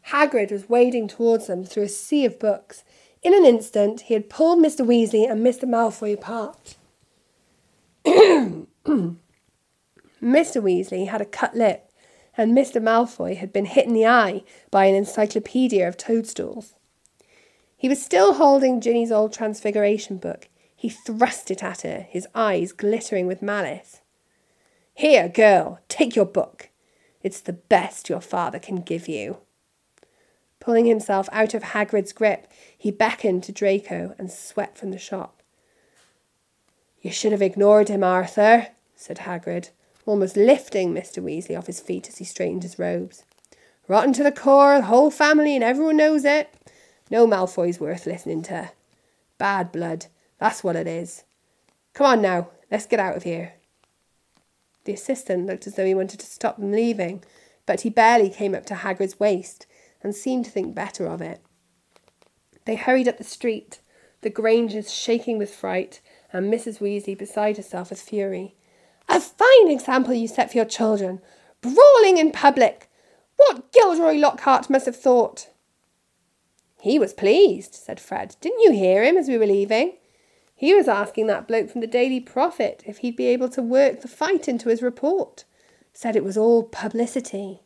Hagrid 0.08 0.52
was 0.52 0.68
wading 0.68 1.08
towards 1.08 1.48
them 1.48 1.64
through 1.64 1.84
a 1.84 1.88
sea 1.88 2.26
of 2.26 2.38
books. 2.38 2.84
In 3.26 3.34
an 3.34 3.44
instant, 3.44 4.02
he 4.02 4.14
had 4.14 4.30
pulled 4.30 4.60
Mr. 4.60 4.86
Weasley 4.86 5.28
and 5.28 5.44
Mr. 5.44 5.64
Malfoy 5.64 6.14
apart. 6.14 6.76
Mr. 8.06 9.18
Weasley 10.22 11.08
had 11.08 11.22
a 11.22 11.26
cut 11.26 11.56
lip, 11.56 11.90
and 12.38 12.56
Mr. 12.56 12.80
Malfoy 12.80 13.36
had 13.36 13.52
been 13.52 13.66
hit 13.66 13.88
in 13.88 13.96
the 13.96 14.06
eye 14.06 14.44
by 14.70 14.86
an 14.86 14.94
encyclopedia 14.94 15.88
of 15.88 15.98
toadstools. 15.98 16.76
He 17.76 17.90
was 17.90 18.00
still 18.00 18.36
holding 18.36 18.80
Ginny's 18.80 19.12
old 19.12 19.34
Transfiguration 19.34 20.18
book. 20.18 20.48
He 20.76 20.90
thrust 20.90 21.50
it 21.50 21.64
at 21.64 21.82
her, 21.82 22.06
his 22.08 22.28
eyes 22.36 22.74
glittering 22.74 23.26
with 23.26 23.42
malice. 23.42 24.02
Here, 24.94 25.30
girl, 25.30 25.80
take 25.90 26.16
your 26.16 26.26
book. 26.26 26.70
It's 27.24 27.42
the 27.42 27.54
best 27.54 28.08
your 28.08 28.22
father 28.22 28.60
can 28.60 28.82
give 28.82 29.08
you. 29.08 29.40
Pulling 30.66 30.88
himself 30.88 31.30
out 31.32 31.54
of 31.54 31.62
Hagrid's 31.62 32.12
grip, 32.12 32.48
he 32.76 32.90
beckoned 32.90 33.44
to 33.44 33.52
Draco 33.52 34.16
and 34.18 34.32
swept 34.32 34.80
from 34.80 34.90
the 34.90 34.98
shop. 34.98 35.44
You 37.04 37.12
should 37.12 37.32
have 37.34 37.42
ignored 37.44 37.88
him, 37.88 38.04
Arthur, 38.04 38.70
said 38.96 39.20
Hagrid, 39.20 39.70
almost 40.08 40.36
lifting 40.36 40.92
Mr. 40.92 41.22
Weasley 41.24 41.56
off 41.56 41.68
his 41.68 41.80
feet 41.80 42.08
as 42.10 42.18
he 42.18 42.26
straightened 42.26 42.64
his 42.64 42.80
robes. 42.80 43.26
Rotten 43.88 44.12
to 44.14 44.24
the 44.24 44.32
core, 44.32 44.78
the 44.78 44.86
whole 44.86 45.12
family, 45.12 45.54
and 45.54 45.64
everyone 45.64 45.98
knows 45.98 46.26
it. 46.26 46.52
No 47.12 47.28
Malfoy's 47.28 47.80
worth 47.80 48.08
listening 48.08 48.42
to. 48.44 48.72
Bad 49.38 49.72
blood, 49.72 50.08
that's 50.40 50.64
what 50.64 50.76
it 50.76 50.88
is. 50.88 51.26
Come 51.94 52.08
on 52.08 52.22
now, 52.24 52.50
let's 52.72 52.88
get 52.88 53.00
out 53.00 53.16
of 53.16 53.22
here. 53.22 53.54
The 54.86 54.94
assistant 54.94 55.46
looked 55.46 55.68
as 55.68 55.76
though 55.76 55.86
he 55.86 55.94
wanted 55.94 56.22
to 56.22 56.26
stop 56.26 56.58
them 56.58 56.72
leaving, 56.72 57.24
but 57.68 57.82
he 57.82 57.92
barely 57.92 58.32
came 58.32 58.56
up 58.56 58.66
to 58.66 58.74
Hagrid's 58.74 59.20
waist 59.20 59.68
and 60.06 60.16
seemed 60.16 60.46
to 60.46 60.52
think 60.52 60.76
better 60.76 61.08
of 61.08 61.20
it. 61.20 61.42
They 62.66 62.76
hurried 62.76 63.08
up 63.08 63.18
the 63.18 63.24
street, 63.24 63.80
the 64.22 64.30
Grangers 64.30 64.94
shaking 64.94 65.40
with 65.40 65.54
fright, 65.54 66.00
and 66.32 66.54
Mrs. 66.54 66.80
Weasley 66.80 67.18
beside 67.18 67.58
herself 67.58 67.90
with 67.90 68.00
fury. 68.00 68.56
A 69.10 69.20
fine 69.20 69.72
example 69.72 70.14
you 70.14 70.28
set 70.28 70.52
for 70.52 70.58
your 70.58 70.66
children! 70.66 71.22
Brawling 71.62 72.20
in 72.20 72.32
public! 72.32 72.88
What 73.36 73.72
Gilderoy 73.72 74.18
Lockhart 74.18 74.70
must 74.70 74.86
have 74.86 74.96
thought! 74.96 75.50
He 76.80 77.00
was 77.00 77.12
pleased, 77.12 77.74
said 77.74 78.00
Fred. 78.00 78.36
Didn't 78.42 78.62
you 78.62 78.74
hear 78.74 79.04
him 79.04 79.18
as 79.18 79.28
we 79.28 79.40
were 79.40 79.48
leaving? 79.48 79.94
He 80.54 80.76
was 80.76 80.88
asking 80.88 81.26
that 81.28 81.48
bloke 81.48 81.72
from 81.72 81.82
the 81.82 81.88
Daily 81.88 82.20
Prophet 82.20 82.84
if 82.86 83.00
he'd 83.00 83.16
be 83.16 83.26
able 83.26 83.50
to 83.50 83.64
work 83.64 84.02
the 84.02 84.08
fight 84.08 84.48
into 84.48 84.70
his 84.70 84.84
report. 84.84 85.46
Said 85.94 86.16
it 86.16 86.24
was 86.24 86.38
all 86.38 86.62
publicity 86.62 87.65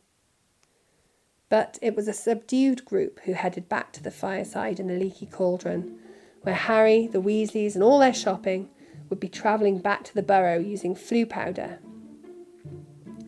but 1.50 1.78
it 1.82 1.94
was 1.94 2.08
a 2.08 2.12
subdued 2.14 2.84
group 2.86 3.20
who 3.24 3.32
headed 3.34 3.68
back 3.68 3.92
to 3.92 4.02
the 4.02 4.10
fireside 4.10 4.80
in 4.80 4.86
the 4.86 4.94
leaky 4.94 5.26
cauldron, 5.26 5.98
where 6.42 6.54
Harry, 6.54 7.08
the 7.08 7.20
Weasleys, 7.20 7.74
and 7.74 7.82
all 7.82 7.98
their 7.98 8.14
shopping 8.14 8.70
would 9.10 9.20
be 9.20 9.28
travelling 9.28 9.78
back 9.78 10.04
to 10.04 10.14
the 10.14 10.22
Burrow 10.22 10.58
using 10.58 10.94
Floo 10.94 11.28
powder. 11.28 11.80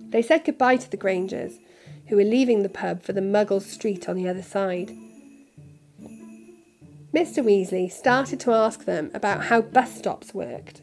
They 0.08 0.22
said 0.22 0.44
goodbye 0.44 0.76
to 0.76 0.90
the 0.90 0.96
Grangers, 0.96 1.58
who 2.06 2.16
were 2.16 2.24
leaving 2.24 2.62
the 2.62 2.68
pub 2.68 3.02
for 3.02 3.12
the 3.12 3.20
Muggle 3.20 3.60
Street 3.60 4.08
on 4.08 4.16
the 4.16 4.28
other 4.28 4.42
side. 4.42 4.92
Mr. 7.12 7.44
Weasley 7.44 7.90
started 7.90 8.38
to 8.40 8.52
ask 8.52 8.84
them 8.84 9.10
about 9.12 9.46
how 9.46 9.60
bus 9.60 9.98
stops 9.98 10.32
worked, 10.32 10.82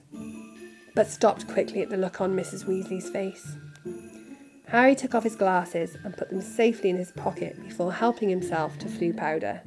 but 0.94 1.08
stopped 1.08 1.48
quickly 1.48 1.82
at 1.82 1.90
the 1.90 1.98
look 1.98 2.20
on 2.20 2.36
Mrs. 2.36 2.66
Weasley's 2.66 3.10
face. 3.10 3.56
Harry 4.70 4.94
took 4.96 5.16
off 5.16 5.24
his 5.24 5.36
glasses 5.36 5.98
and 6.04 6.16
put 6.16 6.30
them 6.30 6.42
safely 6.42 6.92
in 6.92 6.98
his 6.98 7.12
pocket 7.12 7.60
before 7.64 7.92
helping 7.92 8.30
himself 8.30 8.78
to 8.78 8.86
Floo 8.86 9.16
powder. 9.18 9.62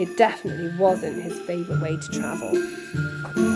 It 0.00 0.18
definitely 0.18 0.76
wasn't 0.76 1.22
his 1.22 1.38
favourite 1.40 1.80
way 1.80 1.96
to 1.96 2.08
travel. 2.08 3.55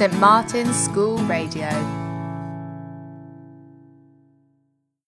St 0.00 0.18
Martin's 0.18 0.82
School 0.82 1.18
Radio. 1.26 1.99